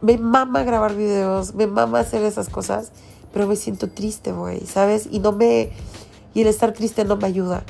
me 0.00 0.18
mama 0.18 0.62
grabar 0.64 0.96
videos, 0.96 1.54
me 1.54 1.66
mama 1.66 2.00
hacer 2.00 2.24
esas 2.24 2.48
cosas, 2.48 2.92
pero 3.32 3.46
me 3.46 3.56
siento 3.56 3.88
triste, 3.88 4.32
güey, 4.32 4.66
¿sabes? 4.66 5.08
Y 5.10 5.20
no 5.20 5.32
me... 5.32 5.70
Y 6.34 6.42
el 6.42 6.46
estar 6.46 6.72
triste 6.72 7.04
no 7.04 7.16
me 7.16 7.26
ayuda. 7.26 7.64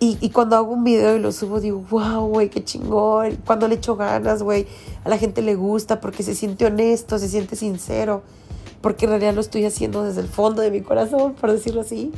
Y, 0.00 0.28
cuando 0.30 0.56
hago 0.56 0.70
un 0.70 0.84
video 0.84 1.16
y 1.16 1.18
lo 1.18 1.32
subo, 1.32 1.60
digo, 1.60 1.82
wow, 1.88 2.26
güey, 2.26 2.50
qué 2.50 2.62
chingón. 2.62 3.38
Cuando 3.46 3.68
le 3.68 3.76
echo 3.76 3.96
ganas, 3.96 4.42
güey, 4.42 4.66
a 5.02 5.08
la 5.08 5.16
gente 5.16 5.40
le 5.40 5.54
gusta 5.54 5.98
porque 5.98 6.22
se 6.22 6.34
siente 6.34 6.66
honesto, 6.66 7.18
se 7.18 7.26
siente 7.26 7.56
sincero. 7.56 8.22
Porque 8.82 9.06
en 9.06 9.12
realidad 9.12 9.32
lo 9.32 9.40
estoy 9.40 9.64
haciendo 9.64 10.04
desde 10.04 10.20
el 10.20 10.28
fondo 10.28 10.60
de 10.60 10.70
mi 10.70 10.82
corazón, 10.82 11.32
por 11.32 11.50
decirlo 11.50 11.80
así. 11.80 12.12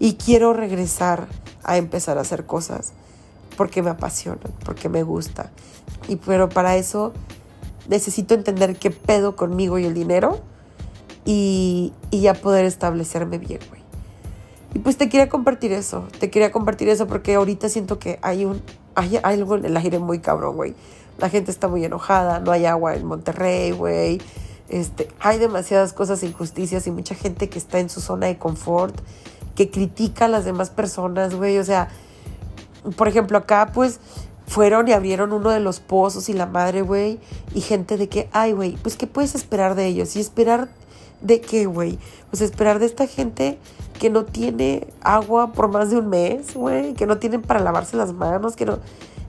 Y 0.00 0.14
quiero 0.14 0.54
regresar 0.54 1.28
a 1.62 1.76
empezar 1.76 2.18
a 2.18 2.22
hacer 2.22 2.46
cosas 2.46 2.94
porque 3.56 3.80
me 3.80 3.90
apasionan, 3.90 4.52
porque 4.64 4.88
me 4.88 5.04
gusta. 5.04 5.52
Y 6.08 6.16
pero 6.16 6.48
para 6.48 6.76
eso 6.76 7.12
necesito 7.88 8.34
entender 8.34 8.76
qué 8.76 8.90
pedo 8.90 9.36
conmigo 9.36 9.78
y 9.78 9.84
el 9.84 9.94
dinero 9.94 10.40
y, 11.24 11.92
y 12.10 12.22
ya 12.22 12.34
poder 12.34 12.64
establecerme 12.64 13.38
bien, 13.38 13.60
güey. 13.68 13.79
Y 14.74 14.78
pues 14.78 14.96
te 14.96 15.08
quería 15.08 15.28
compartir 15.28 15.72
eso, 15.72 16.06
te 16.18 16.30
quería 16.30 16.52
compartir 16.52 16.88
eso 16.88 17.06
porque 17.06 17.34
ahorita 17.34 17.68
siento 17.68 17.98
que 17.98 18.18
hay 18.22 18.44
un 18.44 18.62
hay, 18.94 19.18
algo 19.22 19.56
en 19.56 19.64
el 19.64 19.76
aire 19.76 19.98
muy 19.98 20.20
cabrón, 20.20 20.56
güey. 20.56 20.74
La 21.18 21.28
gente 21.28 21.50
está 21.50 21.68
muy 21.68 21.84
enojada, 21.84 22.40
no 22.40 22.50
hay 22.50 22.66
agua 22.66 22.94
en 22.94 23.04
Monterrey, 23.04 23.72
güey. 23.72 24.20
Este, 24.68 25.08
hay 25.18 25.38
demasiadas 25.38 25.92
cosas, 25.92 26.22
injusticias 26.22 26.86
y 26.86 26.90
mucha 26.90 27.14
gente 27.14 27.48
que 27.48 27.58
está 27.58 27.80
en 27.80 27.90
su 27.90 28.00
zona 28.00 28.26
de 28.26 28.38
confort, 28.38 28.94
que 29.54 29.70
critica 29.70 30.26
a 30.26 30.28
las 30.28 30.44
demás 30.44 30.70
personas, 30.70 31.34
güey. 31.34 31.58
O 31.58 31.64
sea, 31.64 31.88
por 32.96 33.08
ejemplo, 33.08 33.38
acá 33.38 33.70
pues 33.74 34.00
fueron 34.46 34.88
y 34.88 34.92
abrieron 34.92 35.32
uno 35.32 35.50
de 35.50 35.60
los 35.60 35.80
pozos 35.80 36.28
y 36.28 36.32
la 36.32 36.46
madre, 36.46 36.82
güey. 36.82 37.18
Y 37.54 37.60
gente 37.60 37.96
de 37.96 38.08
que, 38.08 38.28
ay, 38.32 38.52
güey, 38.52 38.76
pues 38.76 38.96
¿qué 38.96 39.06
puedes 39.06 39.34
esperar 39.34 39.74
de 39.74 39.86
ellos? 39.86 40.16
Y 40.16 40.20
esperar 40.20 40.68
de 41.20 41.40
qué, 41.40 41.66
güey. 41.66 41.98
Pues 42.30 42.42
esperar 42.42 42.78
de 42.78 42.86
esta 42.86 43.06
gente 43.06 43.58
que 43.98 44.10
no 44.10 44.24
tiene 44.24 44.86
agua 45.02 45.52
por 45.52 45.68
más 45.68 45.90
de 45.90 45.96
un 45.96 46.08
mes, 46.08 46.54
güey. 46.54 46.94
Que 46.94 47.06
no 47.06 47.18
tienen 47.18 47.42
para 47.42 47.60
lavarse 47.60 47.96
las 47.96 48.12
manos, 48.12 48.56
que 48.56 48.66
no... 48.66 48.78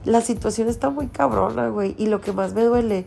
La 0.04 0.20
situación 0.20 0.68
está 0.68 0.90
muy 0.90 1.06
cabrona, 1.06 1.68
güey. 1.68 1.94
Y 1.96 2.06
lo 2.06 2.20
que 2.20 2.32
más 2.32 2.54
me 2.54 2.64
duele 2.64 3.06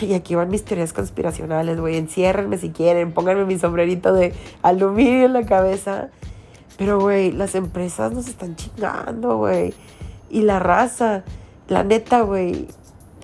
y 0.00 0.14
aquí 0.14 0.34
van 0.34 0.48
mis 0.48 0.64
teorías 0.64 0.92
conspiracionales, 0.92 1.80
güey. 1.80 1.96
Enciérrenme 1.96 2.58
si 2.58 2.70
quieren, 2.70 3.12
pónganme 3.12 3.44
mi 3.44 3.58
sombrerito 3.58 4.12
de 4.12 4.32
aluminio 4.62 5.26
en 5.26 5.32
la 5.32 5.44
cabeza. 5.44 6.10
Pero, 6.78 7.00
güey, 7.00 7.32
las 7.32 7.54
empresas 7.54 8.12
nos 8.12 8.28
están 8.28 8.56
chingando, 8.56 9.36
güey. 9.36 9.74
Y 10.30 10.42
la 10.42 10.58
raza, 10.58 11.24
la 11.68 11.82
neta, 11.82 12.22
güey, 12.22 12.68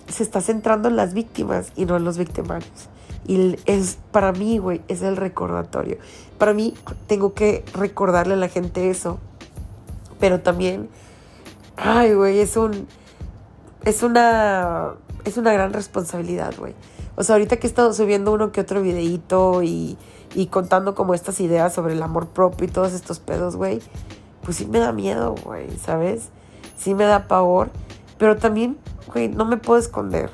se 0.07 0.23
está 0.23 0.41
centrando 0.41 0.87
en 0.89 0.95
las 0.95 1.13
víctimas 1.13 1.71
y 1.75 1.85
no 1.85 1.97
en 1.97 2.03
los 2.03 2.17
victimarios. 2.17 2.89
Y 3.25 3.57
es, 3.65 3.97
para 4.11 4.31
mí, 4.31 4.57
güey, 4.57 4.81
es 4.87 5.01
el 5.01 5.17
recordatorio. 5.17 5.97
Para 6.37 6.53
mí, 6.53 6.73
tengo 7.07 7.33
que 7.33 7.65
recordarle 7.73 8.35
a 8.35 8.37
la 8.37 8.47
gente 8.47 8.89
eso. 8.89 9.19
Pero 10.19 10.39
también, 10.39 10.89
ay, 11.75 12.13
güey, 12.13 12.39
es 12.39 12.55
un, 12.57 12.87
es 13.83 14.01
una 14.01 14.95
es 15.27 15.37
una 15.37 15.51
gran 15.51 15.73
responsabilidad, 15.73 16.53
güey. 16.57 16.73
O 17.15 17.23
sea, 17.23 17.35
ahorita 17.35 17.57
que 17.57 17.67
he 17.67 17.69
estado 17.69 17.93
subiendo 17.93 18.31
uno 18.31 18.51
que 18.51 18.61
otro 18.61 18.81
videíto 18.81 19.61
y, 19.61 19.97
y 20.35 20.47
contando 20.47 20.95
como 20.95 21.13
estas 21.13 21.39
ideas 21.39 21.73
sobre 21.73 21.93
el 21.93 22.03
amor 22.03 22.27
propio 22.27 22.67
y 22.67 22.71
todos 22.71 22.93
estos 22.93 23.19
pedos, 23.19 23.55
güey, 23.55 23.81
pues 24.43 24.57
sí 24.57 24.65
me 24.65 24.79
da 24.79 24.93
miedo, 24.93 25.35
güey, 25.43 25.69
¿sabes? 25.77 26.29
Sí 26.77 26.93
me 26.93 27.05
da 27.05 27.27
pavor, 27.27 27.71
pero 28.17 28.37
también, 28.37 28.77
güey, 29.11 29.27
no 29.27 29.45
me 29.45 29.57
puedo 29.57 29.79
esconder. 29.79 30.29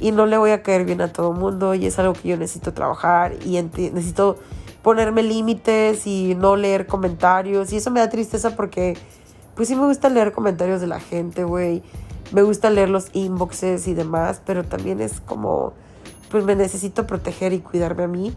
Y 0.00 0.12
no 0.12 0.26
le 0.26 0.36
voy 0.36 0.50
a 0.50 0.62
caer 0.62 0.84
bien 0.84 1.00
a 1.00 1.12
todo 1.12 1.32
el 1.32 1.38
mundo 1.38 1.74
y 1.74 1.86
es 1.86 1.98
algo 1.98 2.12
que 2.12 2.28
yo 2.28 2.36
necesito 2.36 2.74
trabajar 2.74 3.34
y 3.44 3.60
necesito 3.62 4.36
ponerme 4.82 5.22
límites 5.22 6.06
y 6.06 6.34
no 6.34 6.56
leer 6.56 6.86
comentarios. 6.86 7.72
Y 7.72 7.76
eso 7.76 7.90
me 7.90 8.00
da 8.00 8.10
tristeza 8.10 8.54
porque 8.56 8.96
pues 9.54 9.68
sí 9.68 9.74
me 9.74 9.86
gusta 9.86 10.10
leer 10.10 10.32
comentarios 10.32 10.80
de 10.80 10.86
la 10.86 11.00
gente, 11.00 11.44
güey. 11.44 11.82
Me 12.32 12.42
gusta 12.42 12.68
leer 12.68 12.90
los 12.90 13.08
inboxes 13.14 13.88
y 13.88 13.94
demás, 13.94 14.42
pero 14.44 14.64
también 14.64 15.00
es 15.00 15.20
como, 15.20 15.72
pues 16.30 16.44
me 16.44 16.54
necesito 16.54 17.06
proteger 17.06 17.52
y 17.54 17.60
cuidarme 17.60 18.04
a 18.04 18.08
mí. 18.08 18.34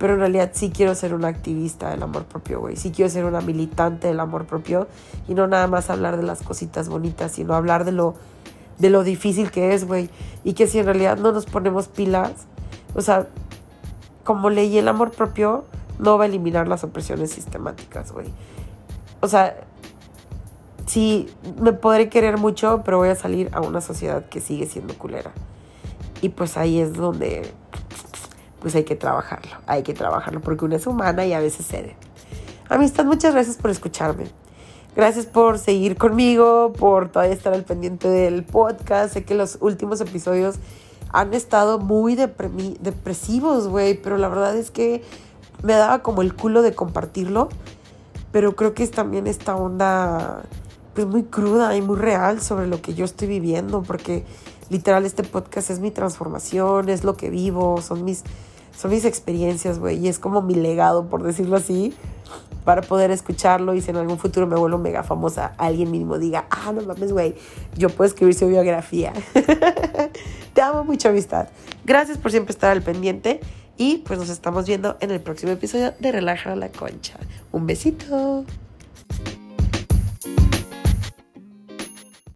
Pero 0.00 0.14
en 0.14 0.20
realidad 0.20 0.52
sí 0.54 0.70
quiero 0.70 0.94
ser 0.94 1.12
una 1.12 1.28
activista 1.28 1.90
del 1.90 2.02
amor 2.02 2.24
propio, 2.24 2.58
güey. 2.58 2.76
Sí 2.76 2.90
quiero 2.90 3.10
ser 3.10 3.26
una 3.26 3.42
militante 3.42 4.08
del 4.08 4.18
amor 4.18 4.46
propio 4.46 4.88
y 5.28 5.34
no 5.34 5.46
nada 5.46 5.66
más 5.66 5.90
hablar 5.90 6.16
de 6.16 6.22
las 6.22 6.42
cositas 6.42 6.88
bonitas, 6.88 7.32
sino 7.32 7.54
hablar 7.54 7.84
de 7.84 7.92
lo, 7.92 8.14
de 8.78 8.88
lo 8.88 9.04
difícil 9.04 9.50
que 9.50 9.74
es, 9.74 9.86
güey. 9.86 10.08
Y 10.42 10.54
que 10.54 10.66
si 10.66 10.78
en 10.78 10.86
realidad 10.86 11.18
no 11.18 11.32
nos 11.32 11.44
ponemos 11.44 11.88
pilas, 11.88 12.32
o 12.94 13.02
sea, 13.02 13.26
como 14.24 14.48
leí 14.48 14.78
el 14.78 14.88
amor 14.88 15.10
propio, 15.10 15.64
no 15.98 16.16
va 16.16 16.24
a 16.24 16.26
eliminar 16.28 16.66
las 16.66 16.82
opresiones 16.82 17.30
sistemáticas, 17.30 18.10
güey. 18.10 18.28
O 19.20 19.28
sea, 19.28 19.54
sí, 20.86 21.28
me 21.60 21.74
podré 21.74 22.08
querer 22.08 22.38
mucho, 22.38 22.80
pero 22.86 22.96
voy 22.96 23.10
a 23.10 23.16
salir 23.16 23.50
a 23.52 23.60
una 23.60 23.82
sociedad 23.82 24.24
que 24.30 24.40
sigue 24.40 24.64
siendo 24.64 24.94
culera. 24.94 25.32
Y 26.22 26.30
pues 26.30 26.56
ahí 26.56 26.80
es 26.80 26.94
donde, 26.94 27.52
pues 28.60 28.74
hay 28.74 28.84
que 28.84 28.96
trabajarlo, 28.96 29.52
hay 29.66 29.82
que 29.82 29.94
trabajarlo, 29.94 30.40
porque 30.40 30.64
una 30.64 30.76
es 30.76 30.86
humana 30.86 31.26
y 31.26 31.32
a 31.32 31.40
veces 31.40 31.66
cede. 31.66 31.96
Amistad, 32.68 33.04
muchas 33.04 33.34
gracias 33.34 33.56
por 33.56 33.70
escucharme. 33.70 34.26
Gracias 34.94 35.26
por 35.26 35.58
seguir 35.58 35.96
conmigo, 35.96 36.72
por 36.72 37.10
todavía 37.10 37.34
estar 37.34 37.52
al 37.52 37.64
pendiente 37.64 38.08
del 38.08 38.44
podcast. 38.44 39.14
Sé 39.14 39.24
que 39.24 39.34
los 39.34 39.58
últimos 39.60 40.00
episodios 40.00 40.56
han 41.12 41.32
estado 41.32 41.78
muy 41.78 42.16
depresivos, 42.16 43.68
güey, 43.68 44.00
pero 44.00 44.18
la 44.18 44.28
verdad 44.28 44.56
es 44.56 44.70
que 44.70 45.02
me 45.62 45.74
daba 45.74 46.02
como 46.02 46.22
el 46.22 46.34
culo 46.34 46.62
de 46.62 46.74
compartirlo. 46.74 47.48
Pero 48.32 48.54
creo 48.54 48.74
que 48.74 48.82
es 48.82 48.90
también 48.90 49.26
esta 49.26 49.56
onda 49.56 50.42
pues 50.94 51.06
muy 51.06 51.24
cruda 51.24 51.76
y 51.76 51.82
muy 51.82 51.96
real 51.96 52.40
sobre 52.40 52.66
lo 52.66 52.82
que 52.82 52.94
yo 52.94 53.04
estoy 53.04 53.28
viviendo, 53.28 53.82
porque 53.82 54.24
literal 54.70 55.04
este 55.04 55.22
podcast 55.22 55.70
es 55.70 55.80
mi 55.80 55.90
transformación, 55.90 56.88
es 56.88 57.04
lo 57.04 57.16
que 57.16 57.30
vivo, 57.30 57.80
son 57.80 58.04
mis, 58.04 58.24
son 58.80 58.92
mis 58.92 59.04
experiencias, 59.04 59.78
güey, 59.78 59.98
y 59.98 60.08
es 60.08 60.18
como 60.18 60.40
mi 60.40 60.54
legado, 60.54 61.06
por 61.06 61.22
decirlo 61.22 61.56
así, 61.56 61.92
para 62.64 62.80
poder 62.80 63.10
escucharlo 63.10 63.74
y 63.74 63.82
si 63.82 63.90
en 63.90 63.96
algún 63.98 64.18
futuro 64.18 64.46
me 64.46 64.56
vuelvo 64.56 64.78
mega 64.78 65.02
famosa, 65.02 65.52
alguien 65.58 65.90
mínimo 65.90 66.18
diga, 66.18 66.46
ah, 66.48 66.72
no 66.72 66.80
mames, 66.80 67.12
güey, 67.12 67.34
yo 67.76 67.90
puedo 67.90 68.08
escribir 68.08 68.34
su 68.34 68.48
biografía. 68.48 69.12
Te 70.54 70.62
amo 70.62 70.84
mucho, 70.84 71.10
amistad. 71.10 71.48
Gracias 71.84 72.16
por 72.16 72.30
siempre 72.30 72.52
estar 72.52 72.70
al 72.70 72.80
pendiente 72.80 73.40
y 73.76 73.98
pues 73.98 74.18
nos 74.18 74.30
estamos 74.30 74.66
viendo 74.66 74.96
en 75.00 75.10
el 75.10 75.20
próximo 75.20 75.52
episodio 75.52 75.92
de 75.98 76.12
Relaja 76.12 76.56
la 76.56 76.70
Concha. 76.70 77.18
Un 77.52 77.66
besito. 77.66 78.46